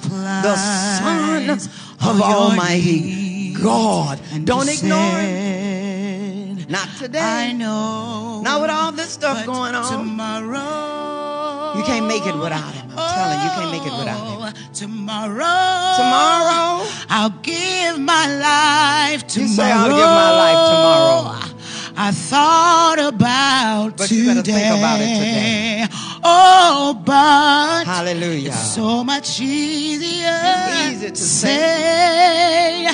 Son 0.57 1.49
of 1.49 2.21
Almighty. 2.21 3.53
God. 3.53 4.19
Don't 4.43 4.67
ignore 4.67 5.19
him. 5.19 6.65
Not 6.67 6.89
I 6.89 6.97
today. 6.97 7.53
know. 7.53 8.41
Not 8.41 8.61
with 8.61 8.71
all 8.71 8.91
this 8.91 9.11
stuff 9.11 9.45
going 9.45 9.73
on. 9.73 9.89
Tomorrow. 9.89 11.77
You 11.77 11.83
can't 11.85 12.07
make 12.07 12.25
it 12.25 12.35
without 12.35 12.73
him. 12.73 12.86
I'm 12.97 13.13
telling 13.15 13.39
you, 13.39 13.45
you 13.45 13.51
can't 13.57 13.71
make 13.71 13.85
it 13.85 13.95
without 13.97 14.23
him. 14.27 14.37
Oh, 14.37 14.51
Tomorrow. 14.73 15.97
Tomorrow, 15.97 16.87
I'll 17.09 17.35
give 17.41 17.99
my 17.99 18.25
life 18.37 19.27
tomorrow. 19.27 19.49
You 19.49 19.55
say, 19.55 19.71
"I'll 19.71 19.89
give 19.89 20.11
my 20.23 20.31
life 20.43 20.61
tomorrow." 20.71 21.53
I 21.99 22.11
thought 22.11 22.99
about 22.99 23.97
But 23.97 24.07
today. 24.07 24.21
you 24.21 24.25
better 24.27 24.41
think 24.43 24.77
about 24.77 24.99
it 25.01 25.15
today. 25.17 25.87
Oh, 26.23 27.01
but 27.03 27.85
hallelujah. 27.85 28.49
it's 28.49 28.75
so 28.75 29.03
much 29.03 29.39
easier. 29.41 30.39
It's 30.43 31.03
easy 31.03 31.09
to 31.09 31.15
say 31.15 32.87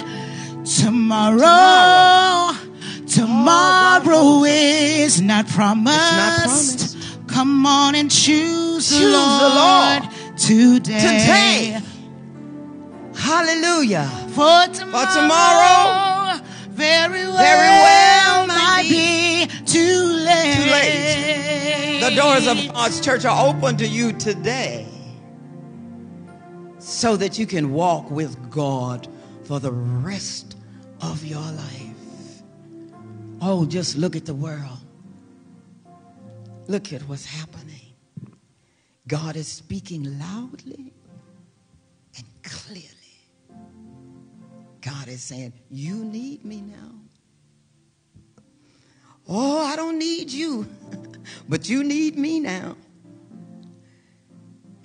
tomorrow. 0.81 2.53
Tomorrow 3.07 4.15
oh, 4.15 4.43
is 4.45 5.21
not 5.21 5.47
promised. 5.47 5.97
not 5.97 6.39
promised. 6.39 6.92
Come 7.43 7.65
on 7.65 7.93
and 7.93 8.09
choose, 8.09 8.87
Choose 8.87 8.99
the 8.99 9.01
the 9.01 9.09
Lord, 9.11 10.03
Lord 10.03 10.37
today. 10.37 11.77
Today. 11.77 11.81
Hallelujah. 13.13 14.07
For 14.29 14.73
tomorrow, 14.73 15.11
tomorrow, 15.13 16.41
very 16.69 17.25
well, 17.25 17.37
very 17.37 17.67
well 17.67 18.47
might 18.47 18.55
might 18.55 18.89
be 18.89 19.47
too 19.65 20.03
late. 20.25 20.55
Too 20.55 20.71
late. 20.71 22.09
The 22.09 22.15
doors 22.15 22.47
of 22.47 22.73
God's 22.73 23.01
church 23.01 23.25
are 23.25 23.45
open 23.45 23.75
to 23.75 23.85
you 23.85 24.13
today 24.13 24.87
so 26.79 27.17
that 27.17 27.37
you 27.37 27.45
can 27.45 27.73
walk 27.73 28.09
with 28.09 28.49
God 28.51 29.05
for 29.43 29.59
the 29.59 29.73
rest 29.73 30.55
of 31.01 31.25
your 31.25 31.41
life. 31.41 32.41
Oh, 33.41 33.65
just 33.65 33.97
look 33.97 34.15
at 34.15 34.25
the 34.25 34.33
world. 34.33 34.82
Look 36.73 36.91
at 36.91 37.03
what's 37.03 37.23
happening. 37.23 37.93
God 39.07 39.35
is 39.35 39.47
speaking 39.47 40.17
loudly 40.17 40.91
and 42.17 42.25
clearly. 42.41 42.89
God 44.81 45.07
is 45.07 45.21
saying, 45.21 45.53
You 45.69 46.03
need 46.03 46.43
me 46.43 46.61
now. 46.61 46.95
Oh, 49.29 49.63
I 49.63 49.75
don't 49.75 49.99
need 49.99 50.31
you, 50.31 50.65
but 51.47 51.69
you 51.69 51.83
need 51.83 52.17
me 52.17 52.39
now. 52.39 52.75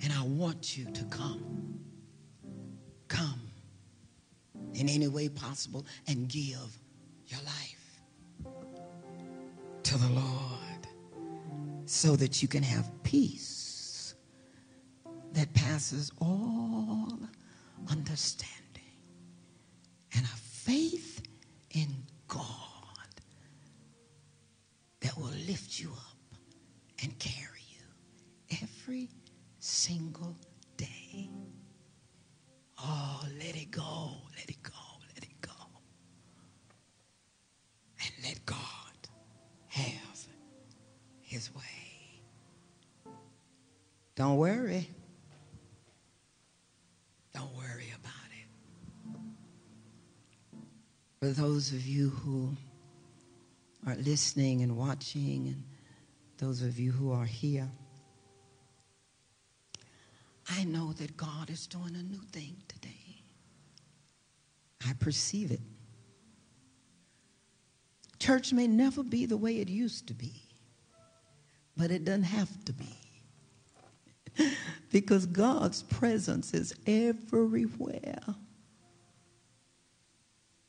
And 0.03 0.13
I 0.13 0.21
want 0.21 0.77
you 0.77 0.85
to 0.91 1.03
come. 1.05 1.79
Come 3.07 3.41
in 4.75 4.87
any 4.87 5.07
way 5.07 5.27
possible 5.27 5.87
and 6.07 6.29
give 6.29 6.77
your 7.25 7.39
life 7.47 7.99
to 9.81 9.97
the 9.97 10.09
Lord 10.09 10.68
so 11.89 12.15
that 12.15 12.39
you 12.43 12.47
can 12.47 12.61
have 12.61 12.87
peace 13.01 14.13
that 15.33 15.51
passes 15.55 16.11
all 16.21 17.19
understanding 17.89 18.53
and 20.15 20.23
a 20.23 20.37
faith 20.37 21.23
in 21.71 21.87
God 22.27 22.43
that 24.99 25.17
will 25.17 25.33
lift 25.47 25.79
you 25.79 25.89
up 25.89 26.37
and 27.01 27.17
carry 27.17 27.65
you 27.67 28.57
every 28.61 29.09
single 29.57 30.37
day. 30.77 31.31
Oh, 32.77 33.23
let 33.39 33.55
it 33.55 33.71
go, 33.71 34.11
let 34.37 34.47
it 34.47 34.61
go, 34.61 34.71
let 35.15 35.23
it 35.23 35.41
go. 35.41 35.51
And 38.03 38.11
let 38.23 38.45
God 38.45 38.55
have 39.69 40.27
his 41.21 41.53
way. 41.55 41.78
Don't 44.19 44.35
worry. 44.35 44.89
Don't 47.33 47.55
worry 47.55 47.93
about 47.97 48.29
it. 48.33 48.47
For 51.21 51.27
those 51.27 51.71
of 51.71 51.87
you 51.87 52.09
who 52.09 52.53
are 53.87 53.95
listening 53.95 54.61
and 54.61 54.75
watching, 54.75 55.47
and 55.47 55.63
those 56.37 56.61
of 56.61 56.77
you 56.77 56.91
who 56.91 57.13
are 57.13 57.23
here, 57.23 57.69
I 60.49 60.65
know 60.65 60.91
that 60.91 61.15
God 61.15 61.49
is 61.49 61.65
doing 61.65 61.95
a 61.95 62.03
new 62.03 62.19
thing 62.33 62.57
today. 62.67 63.23
I 64.85 64.91
perceive 64.99 65.49
it. 65.49 65.61
Church 68.19 68.51
may 68.51 68.67
never 68.67 69.01
be 69.01 69.25
the 69.25 69.37
way 69.37 69.61
it 69.61 69.69
used 69.69 70.07
to 70.07 70.13
be, 70.13 70.33
but 71.77 71.89
it 71.89 72.03
doesn't 72.03 72.23
have 72.23 72.65
to 72.65 72.73
be. 72.73 72.98
because 74.91 75.25
God's 75.25 75.83
presence 75.83 76.53
is 76.53 76.73
everywhere. 76.85 78.19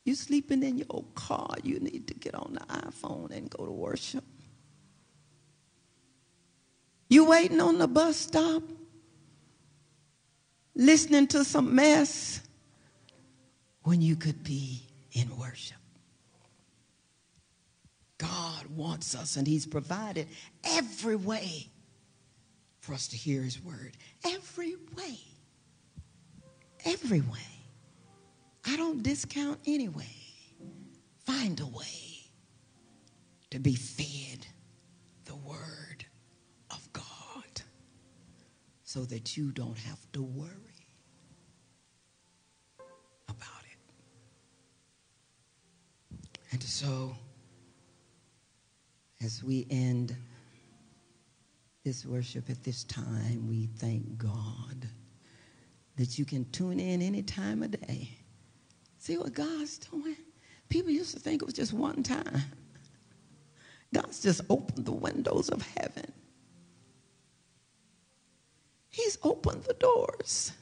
You 0.03 0.15
sleeping 0.15 0.63
in 0.63 0.79
your 0.79 1.05
car, 1.15 1.55
you 1.63 1.79
need 1.79 2.07
to 2.07 2.13
get 2.13 2.33
on 2.33 2.53
the 2.53 2.59
iPhone 2.73 3.31
and 3.31 3.49
go 3.49 3.65
to 3.65 3.71
worship. 3.71 4.23
You 7.07 7.25
waiting 7.25 7.59
on 7.59 7.77
the 7.77 7.87
bus 7.87 8.17
stop, 8.17 8.63
listening 10.75 11.27
to 11.27 11.43
some 11.43 11.75
mess 11.75 12.41
when 13.83 14.01
you 14.01 14.15
could 14.15 14.43
be 14.43 14.81
in 15.11 15.37
worship. 15.37 15.77
God 18.17 18.67
wants 18.67 19.15
us, 19.15 19.35
and 19.35 19.45
He's 19.45 19.65
provided 19.65 20.27
every 20.63 21.15
way 21.15 21.67
for 22.81 22.93
us 22.93 23.07
to 23.09 23.15
hear 23.15 23.41
His 23.43 23.63
word. 23.63 23.95
Every 24.25 24.75
way. 24.97 25.19
Every 26.83 27.21
way. 27.21 27.39
I 28.65 28.75
don't 28.75 29.01
discount 29.01 29.59
any 29.65 29.87
way. 29.87 30.15
Find 31.25 31.59
a 31.59 31.65
way 31.65 32.11
to 33.51 33.59
be 33.59 33.75
fed 33.75 34.47
the 35.25 35.35
word 35.35 36.05
of 36.71 36.91
God 36.93 37.61
so 38.83 39.05
that 39.05 39.37
you 39.37 39.51
don't 39.51 39.77
have 39.77 39.99
to 40.13 40.21
worry 40.23 40.47
about 43.29 43.63
it. 43.63 43.77
And 46.51 46.63
so, 46.63 47.15
as 49.23 49.43
we 49.43 49.67
end 49.69 50.15
this 51.83 52.05
worship 52.05 52.49
at 52.49 52.63
this 52.63 52.83
time, 52.83 53.47
we 53.47 53.67
thank 53.77 54.17
God 54.17 54.87
that 55.97 56.19
you 56.19 56.25
can 56.25 56.49
tune 56.51 56.79
in 56.79 57.01
any 57.01 57.23
time 57.23 57.63
of 57.63 57.71
day. 57.71 58.09
See 58.97 59.17
what 59.17 59.33
God's 59.33 59.77
doing? 59.79 60.15
People 60.69 60.91
used 60.91 61.13
to 61.13 61.19
think 61.19 61.41
it 61.41 61.45
was 61.45 61.55
just 61.55 61.73
one 61.73 62.03
time. 62.03 62.41
God's 63.93 64.21
just 64.21 64.41
opened 64.49 64.85
the 64.85 64.91
windows 64.91 65.49
of 65.49 65.61
heaven. 65.61 66.11
He's 68.89 69.17
opened 69.23 69.63
the 69.63 69.73
doors. 69.73 70.53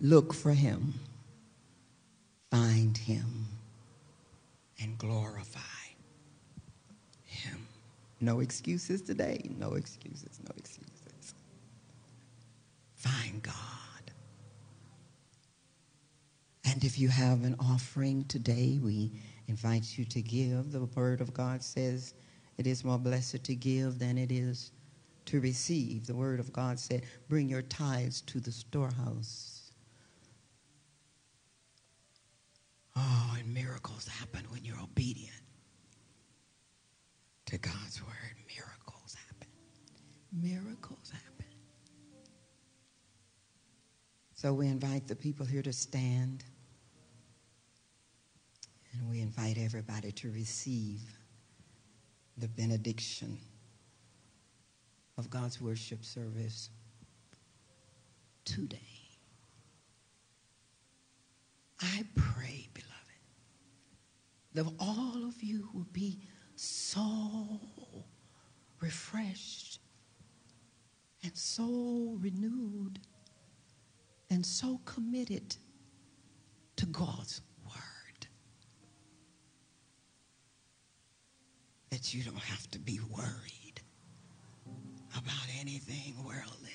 Look 0.00 0.34
for 0.34 0.52
him, 0.52 0.94
find 2.50 2.96
him, 2.98 3.46
and 4.80 4.98
glorify. 4.98 5.83
No 8.20 8.40
excuses 8.40 9.02
today. 9.02 9.50
No 9.58 9.74
excuses. 9.74 10.40
No 10.42 10.52
excuses. 10.56 11.34
Find 12.94 13.42
God. 13.42 13.54
And 16.64 16.82
if 16.84 16.98
you 16.98 17.08
have 17.08 17.44
an 17.44 17.56
offering 17.60 18.24
today, 18.24 18.78
we 18.82 19.12
invite 19.48 19.98
you 19.98 20.04
to 20.06 20.22
give. 20.22 20.72
The 20.72 20.86
Word 20.86 21.20
of 21.20 21.34
God 21.34 21.62
says 21.62 22.14
it 22.56 22.66
is 22.66 22.84
more 22.84 22.98
blessed 22.98 23.44
to 23.44 23.54
give 23.54 23.98
than 23.98 24.16
it 24.16 24.32
is 24.32 24.72
to 25.26 25.40
receive. 25.40 26.06
The 26.06 26.14
Word 26.14 26.40
of 26.40 26.52
God 26.52 26.78
said, 26.78 27.02
Bring 27.28 27.48
your 27.48 27.62
tithes 27.62 28.22
to 28.22 28.40
the 28.40 28.52
storehouse. 28.52 29.70
Oh, 32.96 33.36
and 33.38 33.52
miracles 33.52 34.08
happen 34.08 34.44
when 34.50 34.64
you're 34.64 34.80
obedient 34.80 35.43
to 37.54 37.60
God's 37.60 38.02
Word. 38.02 38.34
Miracles 38.48 39.14
happen. 39.28 39.48
Miracles 40.32 41.12
happen. 41.12 41.46
So 44.34 44.52
we 44.52 44.66
invite 44.66 45.06
the 45.06 45.14
people 45.14 45.46
here 45.46 45.62
to 45.62 45.72
stand. 45.72 46.44
And 48.92 49.08
we 49.08 49.20
invite 49.20 49.56
everybody 49.56 50.10
to 50.12 50.32
receive 50.32 51.00
the 52.38 52.48
benediction 52.48 53.38
of 55.16 55.30
God's 55.30 55.60
worship 55.60 56.04
service 56.04 56.70
today. 58.44 58.78
I 61.80 62.04
pray, 62.16 62.68
beloved, 62.74 62.90
that 64.54 64.66
all 64.80 65.28
of 65.28 65.40
you 65.40 65.68
will 65.72 65.86
be 65.92 66.18
so 66.56 67.60
refreshed 68.80 69.80
and 71.22 71.36
so 71.36 72.16
renewed 72.20 72.98
and 74.30 74.44
so 74.44 74.80
committed 74.84 75.56
to 76.76 76.86
God's 76.86 77.40
word 77.64 78.26
that 81.90 82.12
you 82.12 82.22
don't 82.22 82.36
have 82.36 82.70
to 82.72 82.78
be 82.78 83.00
worried 83.10 83.80
about 85.16 85.46
anything 85.60 86.14
worldly. 86.24 86.70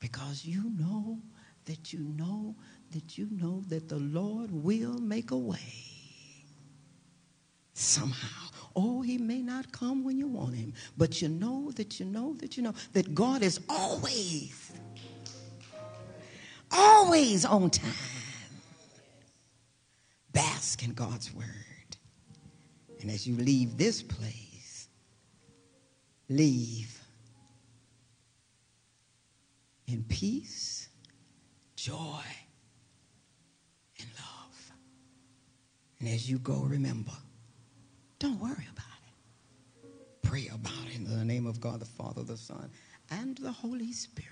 Because 0.00 0.44
you 0.44 0.70
know 0.78 1.18
that 1.64 1.92
you 1.92 2.00
know 2.00 2.54
that 2.92 3.18
you 3.18 3.28
know 3.30 3.62
that 3.68 3.88
the 3.88 3.98
Lord 3.98 4.50
will 4.50 4.98
make 4.98 5.30
a 5.30 5.36
way 5.36 5.97
somehow. 7.78 8.48
Oh, 8.76 9.02
he 9.02 9.18
may 9.18 9.40
not 9.42 9.72
come 9.72 10.04
when 10.04 10.18
you 10.18 10.28
want 10.28 10.54
him, 10.54 10.72
but 10.96 11.20
you 11.20 11.28
know 11.28 11.70
that 11.72 11.98
you 11.98 12.06
know 12.06 12.34
that 12.40 12.56
you 12.56 12.62
know 12.62 12.74
that 12.92 13.14
God 13.14 13.42
is 13.42 13.60
always 13.68 14.72
always 16.70 17.44
on 17.44 17.70
time. 17.70 17.90
Bask 20.32 20.84
in 20.84 20.92
God's 20.92 21.34
word. 21.34 21.46
And 23.00 23.10
as 23.10 23.26
you 23.26 23.36
leave 23.36 23.76
this 23.76 24.02
place, 24.02 24.88
leave 26.28 27.00
in 29.86 30.04
peace, 30.08 30.88
joy, 31.76 32.22
and 33.98 34.08
love. 34.16 34.72
And 36.00 36.08
as 36.08 36.30
you 36.30 36.38
go, 36.38 36.60
remember, 36.60 37.12
don't 38.18 38.40
worry 38.40 38.66
about 38.72 38.84
it. 39.06 39.88
Pray 40.22 40.48
about 40.52 40.86
it 40.88 40.96
in 40.96 41.04
the 41.04 41.24
name 41.24 41.46
of 41.46 41.60
God 41.60 41.80
the 41.80 41.86
Father, 41.86 42.22
the 42.22 42.36
Son, 42.36 42.70
and 43.10 43.36
the 43.38 43.52
Holy 43.52 43.92
Spirit. 43.92 44.28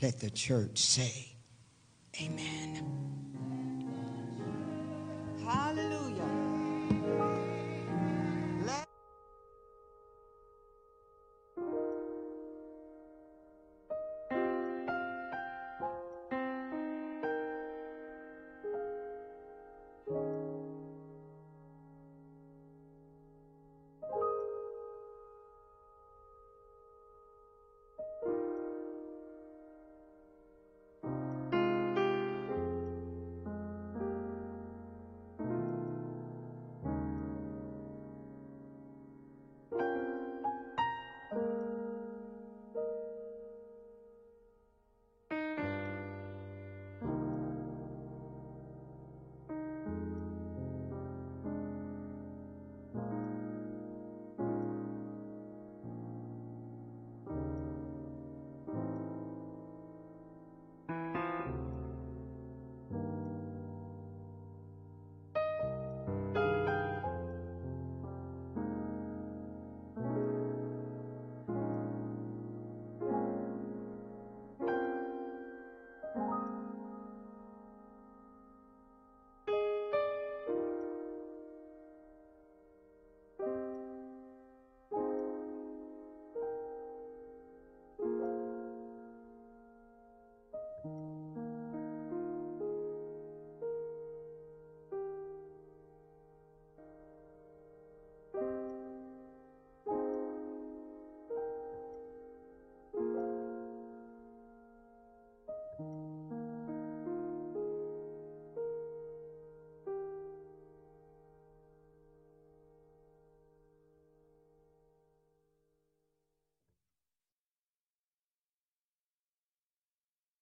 Let 0.00 0.20
the 0.20 0.30
church 0.30 0.78
say, 0.78 1.32
Amen. 2.20 2.84
Hallelujah. 5.44 7.41